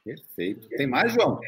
[0.05, 0.69] Perfeito.
[0.69, 1.39] Tem mais, João?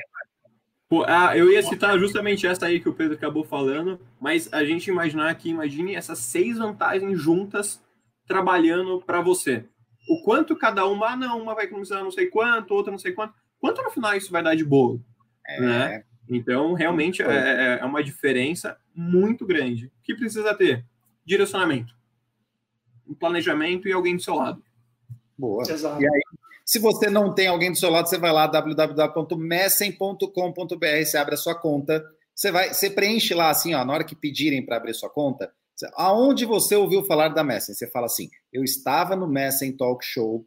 [0.88, 4.64] Pô, ah, eu ia citar justamente essa aí que o Pedro acabou falando, mas a
[4.64, 7.82] gente imaginar aqui, imagine essas seis vantagens juntas
[8.26, 9.64] trabalhando para você.
[10.08, 13.12] O quanto cada uma, ah, não, uma vai começar não sei quanto, outra não sei
[13.12, 13.34] quanto.
[13.58, 15.02] Quanto no final isso vai dar de bolo?
[15.46, 15.60] É.
[15.60, 16.04] Né?
[16.28, 19.86] Então, realmente é, é, é uma diferença muito grande.
[19.86, 20.84] O que precisa ter?
[21.24, 21.94] Direcionamento,
[23.06, 24.62] um planejamento e alguém do seu lado.
[25.36, 25.62] Boa.
[25.62, 26.00] Exato.
[26.00, 26.22] E aí,
[26.64, 31.38] se você não tem alguém do seu lado, você vai lá www.messen.com.br, você abre a
[31.38, 34.94] sua conta, você vai, você preenche lá assim, ó, na hora que pedirem para abrir
[34.94, 35.52] sua conta,
[35.94, 37.74] aonde você ouviu falar da Messen?
[37.74, 40.46] Você fala assim: "Eu estava no Messen Talk Show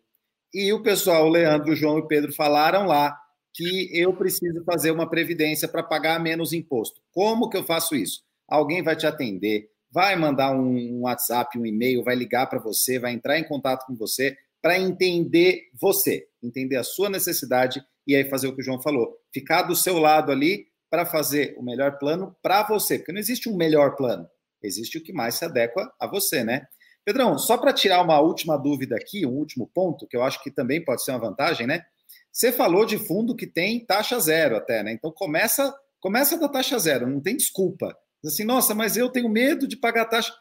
[0.53, 3.17] e o pessoal, o Leandro, o João e o Pedro falaram lá
[3.53, 7.01] que eu preciso fazer uma previdência para pagar menos imposto.
[7.11, 8.23] Como que eu faço isso?
[8.47, 13.13] Alguém vai te atender, vai mandar um WhatsApp, um e-mail, vai ligar para você, vai
[13.13, 18.47] entrar em contato com você para entender você, entender a sua necessidade e aí fazer
[18.47, 22.35] o que o João falou, ficar do seu lado ali para fazer o melhor plano
[22.41, 24.27] para você, porque não existe um melhor plano,
[24.63, 26.65] existe o que mais se adequa a você, né?
[27.03, 30.51] Pedrão, só para tirar uma última dúvida aqui, um último ponto, que eu acho que
[30.51, 31.83] também pode ser uma vantagem, né?
[32.31, 34.91] Você falou de fundo que tem taxa zero até, né?
[34.91, 37.97] Então começa, começa da taxa zero, não tem desculpa.
[38.27, 40.33] Assim, nossa, mas eu tenho medo de pagar taxa.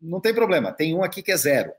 [0.00, 1.72] Não tem problema, tem um aqui que é zero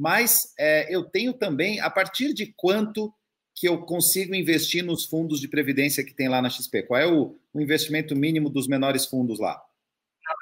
[0.00, 3.12] mas é, eu tenho também, a partir de quanto
[3.54, 6.84] que eu consigo investir nos fundos de previdência que tem lá na XP?
[6.84, 9.60] Qual é o, o investimento mínimo dos menores fundos lá?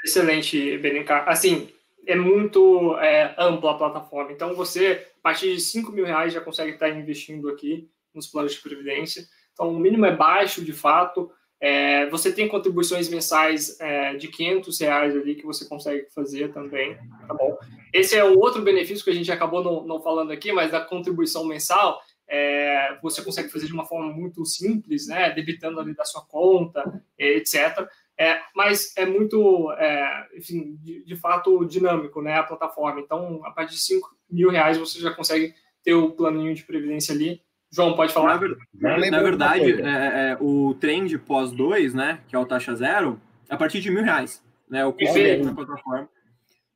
[0.04, 1.28] Excelente, Berencar.
[1.28, 1.68] Assim,
[2.06, 4.30] é muito é, ampla a plataforma.
[4.30, 8.52] Então, você, a partir de 5 mil reais, já consegue estar investindo aqui nos planos
[8.52, 9.26] de previdência.
[9.52, 11.32] Então, o mínimo é baixo, de fato.
[11.60, 16.96] É, você tem contribuições mensais é, de 500 reais ali que você consegue fazer também,
[17.26, 17.58] tá bom?
[17.92, 20.80] Esse é o outro benefício que a gente acabou não, não falando aqui, mas da
[20.80, 25.30] contribuição mensal, é, você consegue fazer de uma forma muito simples, né?
[25.30, 27.88] Debitando ali da sua conta, etc.
[28.16, 32.34] É, mas é muito, é, enfim, de, de, fato dinâmico, né?
[32.34, 33.00] A plataforma.
[33.00, 37.14] Então, a partir de 5 mil reais você já consegue ter o planinho de previdência
[37.14, 37.40] ali
[37.70, 38.40] João, pode falar.
[38.74, 43.20] Na, na verdade, é, é, o trend pós 2, né, que é o taxa zero,
[43.48, 46.08] é a partir de mil reais, né, o custo da plataforma.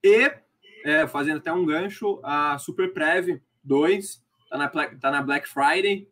[0.05, 0.33] E,
[0.85, 6.09] é, fazendo até um gancho, a Super Prev 2 está na, tá na Black Friday.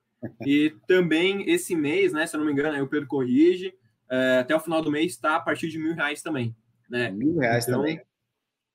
[0.47, 2.27] E também esse mês, né?
[2.27, 3.73] Se eu não me engano, aí o Pedro corrige,
[4.11, 6.55] é, até o final do mês está a partir de mil reais também.
[6.91, 7.11] Né?
[7.11, 8.01] Mil reais então, também.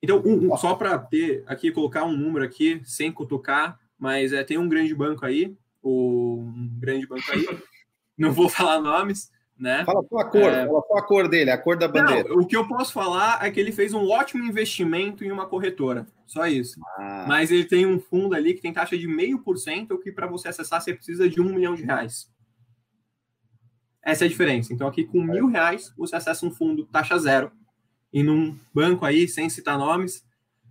[0.01, 4.43] Então, um, um, só para ter aqui, colocar um número aqui, sem cutucar, mas é,
[4.43, 5.55] tem um grande banco aí,
[5.89, 7.45] um grande banco aí,
[8.17, 9.85] não vou falar nomes, né?
[9.85, 10.65] Fala só a cor, é...
[10.65, 12.29] fala só a cor dele, a cor da bandeira.
[12.29, 15.45] Não, o que eu posso falar é que ele fez um ótimo investimento em uma
[15.45, 16.79] corretora, só isso.
[16.97, 17.25] Ah.
[17.27, 20.27] Mas ele tem um fundo ali que tem taxa de meio por cento, que para
[20.27, 22.29] você acessar você precisa de um milhão de reais.
[24.03, 24.71] Essa é a diferença.
[24.71, 27.51] Então aqui com mil reais você acessa um fundo taxa zero
[28.13, 30.23] e num banco aí sem citar nomes,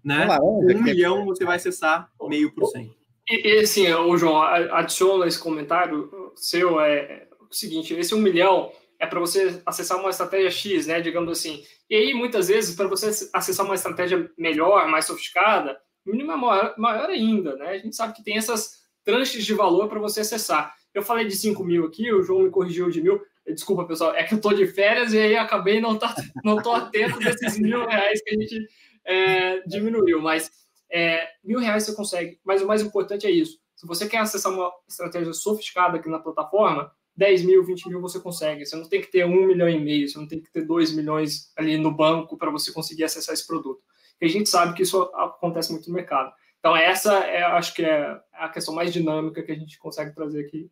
[0.04, 0.26] né?
[0.40, 2.94] Um milhão você vai acessar meio por cento.
[3.28, 9.06] E, assim, o João, adiciona esse comentário seu, é, o seguinte, esse um milhão é
[9.06, 11.64] para você acessar uma estratégia X, né, digamos assim.
[11.88, 16.36] E aí, muitas vezes, para você acessar uma estratégia melhor, mais sofisticada, o mínimo é
[16.36, 17.70] maior, maior ainda, né?
[17.70, 20.74] A gente sabe que tem essas tranches de valor para você acessar.
[20.92, 23.20] Eu falei de 5 mil aqui, o João me corrigiu de mil.
[23.46, 26.72] Desculpa, pessoal, é que eu tô de férias e aí acabei não tá, não tô
[26.72, 28.68] atento desses mil reais que a gente
[29.04, 30.50] é, diminuiu, mas
[30.90, 32.38] é, mil reais você consegue.
[32.44, 33.58] Mas o mais importante é isso.
[33.74, 38.20] Se você quer acessar uma estratégia sofisticada aqui na plataforma, 10 mil, 20 mil você
[38.20, 38.64] consegue.
[38.64, 40.92] Você não tem que ter um milhão e meio, você não tem que ter dois
[40.92, 43.80] milhões ali no banco para você conseguir acessar esse produto.
[44.20, 46.32] E a gente sabe que isso acontece muito no mercado.
[46.58, 50.40] Então, essa é, acho que é a questão mais dinâmica que a gente consegue trazer
[50.40, 50.70] aqui.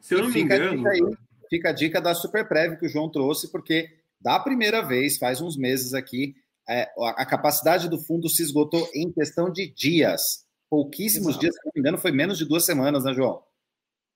[0.00, 0.86] Se eu não me engano.
[0.86, 1.00] Aí,
[1.48, 3.88] fica a dica da Superprev que o João trouxe, porque
[4.20, 6.34] da primeira vez, faz uns meses aqui,
[6.66, 10.44] a capacidade do fundo se esgotou em questão de dias.
[10.70, 11.40] Pouquíssimos Exato.
[11.40, 13.42] dias, se não me engano, foi menos de duas semanas, né, João?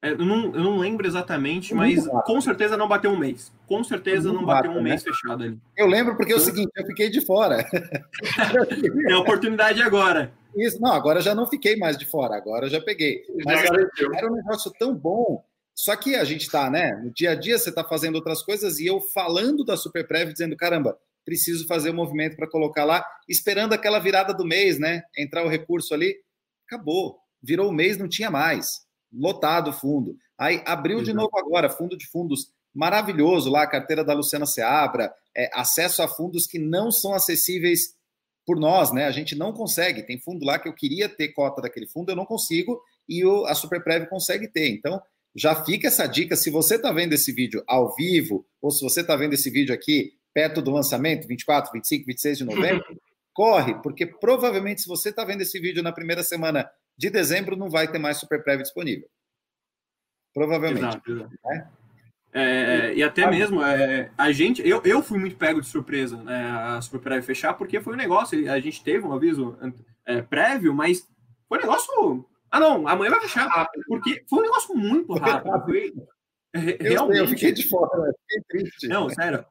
[0.00, 3.52] É, eu, não, eu não lembro exatamente, mas com certeza não bateu um mês.
[3.66, 5.10] Com certeza não bateu um mês né?
[5.12, 5.58] fechado ali.
[5.76, 7.66] Eu lembro porque é o seguinte, eu fiquei de fora.
[9.08, 10.32] é a oportunidade agora.
[10.56, 13.24] Isso, não, agora já não fiquei mais de fora, agora eu já peguei.
[13.44, 15.44] Mas era, era um negócio tão bom.
[15.74, 16.92] Só que a gente está, né?
[17.02, 20.56] No dia a dia você está fazendo outras coisas e eu falando da Superprev, dizendo,
[20.56, 20.96] caramba,
[21.28, 25.02] preciso fazer o um movimento para colocar lá, esperando aquela virada do mês, né?
[25.16, 26.16] Entrar o recurso ali,
[26.66, 27.18] acabou.
[27.42, 30.16] Virou o mês, não tinha mais lotado o fundo.
[30.38, 35.12] Aí abriu de novo agora, fundo de fundos maravilhoso lá, a carteira da Luciana Seabra,
[35.36, 37.94] é, acesso a fundos que não são acessíveis
[38.46, 39.04] por nós, né?
[39.04, 40.02] A gente não consegue.
[40.02, 43.44] Tem fundo lá que eu queria ter cota daquele fundo, eu não consigo, e o,
[43.44, 44.68] a Superprev consegue ter.
[44.70, 44.98] Então,
[45.36, 46.34] já fica essa dica.
[46.34, 49.74] Se você está vendo esse vídeo ao vivo, ou se você está vendo esse vídeo
[49.74, 52.84] aqui perto do lançamento, 24, 25, 26 de novembro,
[53.34, 57.68] corre, porque provavelmente, se você está vendo esse vídeo na primeira semana de dezembro não
[57.68, 59.08] vai ter mais Super Prévio disponível.
[60.32, 60.84] Provavelmente.
[60.84, 61.38] Exato, exato.
[61.44, 61.68] Né?
[62.32, 66.16] É, é e até mesmo é, a gente, eu, eu fui muito pego de surpresa
[66.22, 69.58] né, a Super Prévio fechar, porque foi um negócio, a gente teve um aviso
[70.06, 71.04] é, prévio, mas
[71.48, 72.24] foi um negócio.
[72.48, 75.64] Ah, não, amanhã vai fechar, porque foi um negócio muito rápido.
[75.64, 75.92] Foi,
[76.54, 77.18] realmente.
[77.18, 78.86] Eu fiquei de fora, fiquei triste.
[78.86, 79.44] Não, sério.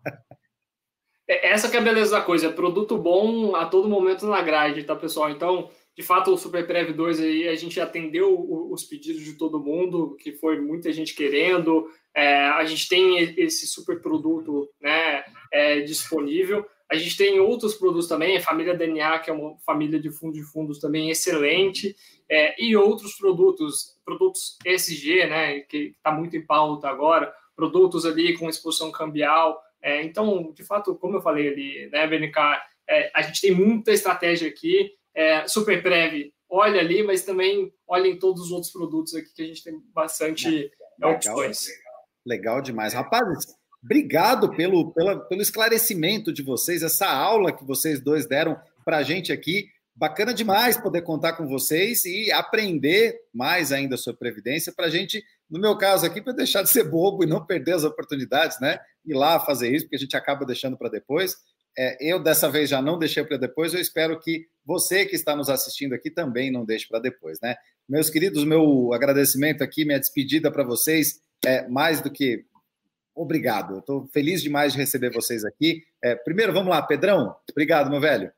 [1.28, 4.42] É, essa que é a beleza da coisa, é produto bom a todo momento na
[4.42, 5.30] grade, tá, pessoal?
[5.30, 8.40] Então, de fato, o Super Prev 2 aí, a gente atendeu
[8.72, 11.90] os pedidos de todo mundo, que foi muita gente querendo.
[12.16, 16.64] É, a gente tem esse super produto né, é, disponível.
[16.90, 20.38] A gente tem outros produtos também, a família DNA, que é uma família de fundos
[20.38, 21.96] de fundos também excelente,
[22.30, 28.38] é, e outros produtos, produtos ESG, né, que está muito em pauta agora, produtos ali
[28.38, 29.60] com exposição cambial.
[29.82, 32.38] É, então, de fato, como eu falei ali, né, BNK,
[32.90, 38.08] é, a gente tem muita estratégia aqui, é, Super Prev, olha ali, mas também olha
[38.08, 41.68] em todos os outros produtos aqui que a gente tem bastante legal, opções.
[41.68, 42.94] Legal, legal demais.
[42.94, 48.98] Rapazes, obrigado pelo, pela, pelo esclarecimento de vocês, essa aula que vocês dois deram para
[48.98, 49.70] a gente aqui.
[49.96, 55.24] Bacana demais poder contar com vocês e aprender mais ainda sobre Previdência para a gente,
[55.50, 58.80] no meu caso aqui, para deixar de ser bobo e não perder as oportunidades, né?
[59.06, 61.36] Ir lá fazer isso, porque a gente acaba deixando para depois.
[61.78, 65.36] É, eu dessa vez já não deixei para depois, eu espero que você que está
[65.36, 67.56] nos assistindo aqui também não deixe para depois, né?
[67.88, 72.46] Meus queridos, meu agradecimento aqui, minha despedida para vocês é mais do que
[73.16, 73.80] obrigado.
[73.80, 75.84] Estou feliz demais de receber vocês aqui.
[76.04, 77.36] É, primeiro, vamos lá, Pedrão.
[77.50, 78.32] Obrigado, meu velho.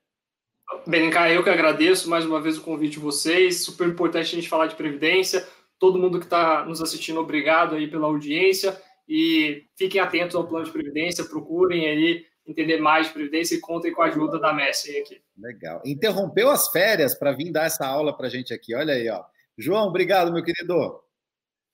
[0.86, 3.64] Benica, eu que agradeço mais uma vez o convite de vocês.
[3.64, 5.48] Super importante a gente falar de previdência.
[5.80, 10.66] Todo mundo que está nos assistindo, obrigado aí pela audiência e fiquem atentos ao plano
[10.66, 11.24] de previdência.
[11.24, 15.22] Procurem aí entender mais de previdência e contem com a ajuda da Messi aqui.
[15.38, 15.82] Legal.
[15.86, 18.76] Interrompeu as férias para vir dar essa aula para a gente aqui.
[18.76, 19.24] Olha aí, ó.
[19.58, 21.02] João, obrigado, meu querido.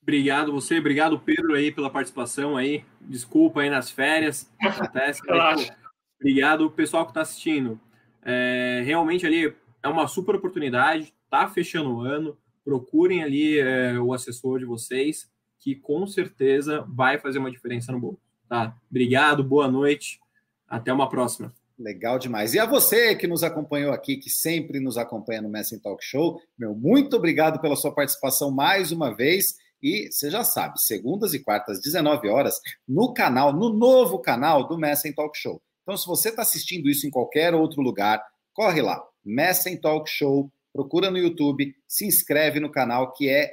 [0.02, 2.86] Obrigado você, obrigado Pedro aí pela participação aí.
[3.02, 5.22] Desculpa aí nas férias, acontece.
[5.28, 5.72] Mas,
[6.20, 7.80] obrigado pessoal que está assistindo.
[8.24, 14.12] É, realmente ali é uma super oportunidade, tá fechando o ano, procurem ali é, o
[14.12, 18.20] assessor de vocês, que com certeza vai fazer uma diferença no bolo.
[18.50, 18.76] Tá?
[18.90, 20.20] Obrigado, boa noite,
[20.68, 21.54] até uma próxima.
[21.78, 22.54] Legal demais.
[22.54, 26.42] E a você que nos acompanhou aqui, que sempre nos acompanha no Messing Talk Show,
[26.58, 29.58] meu muito obrigado pela sua participação mais uma vez.
[29.84, 34.78] E você já sabe, segundas e quartas, 19 horas, no canal, no novo canal do
[34.78, 35.62] Messing Talk Show.
[35.84, 40.50] Então, se você está assistindo isso em qualquer outro lugar, corre lá, Messing Talk Show,
[40.76, 43.50] procura no YouTube, se inscreve no canal, que é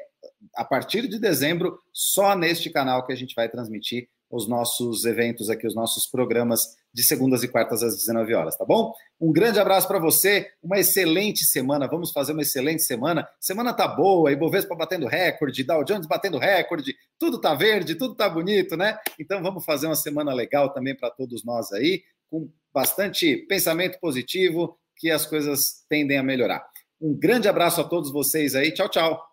[0.56, 5.48] a partir de dezembro, só neste canal que a gente vai transmitir os nossos eventos
[5.48, 8.92] aqui, os nossos programas de segundas e quartas às 19 horas, tá bom?
[9.20, 11.86] Um grande abraço para você, uma excelente semana.
[11.86, 13.28] Vamos fazer uma excelente semana.
[13.38, 18.28] Semana tá boa, Ibovespa batendo recorde, Dow Jones batendo recorde, tudo tá verde, tudo tá
[18.28, 18.98] bonito, né?
[19.20, 24.76] Então vamos fazer uma semana legal também para todos nós aí, com bastante pensamento positivo,
[24.96, 26.71] que as coisas tendem a melhorar.
[27.02, 28.72] Um grande abraço a todos vocês aí.
[28.72, 29.31] Tchau, tchau.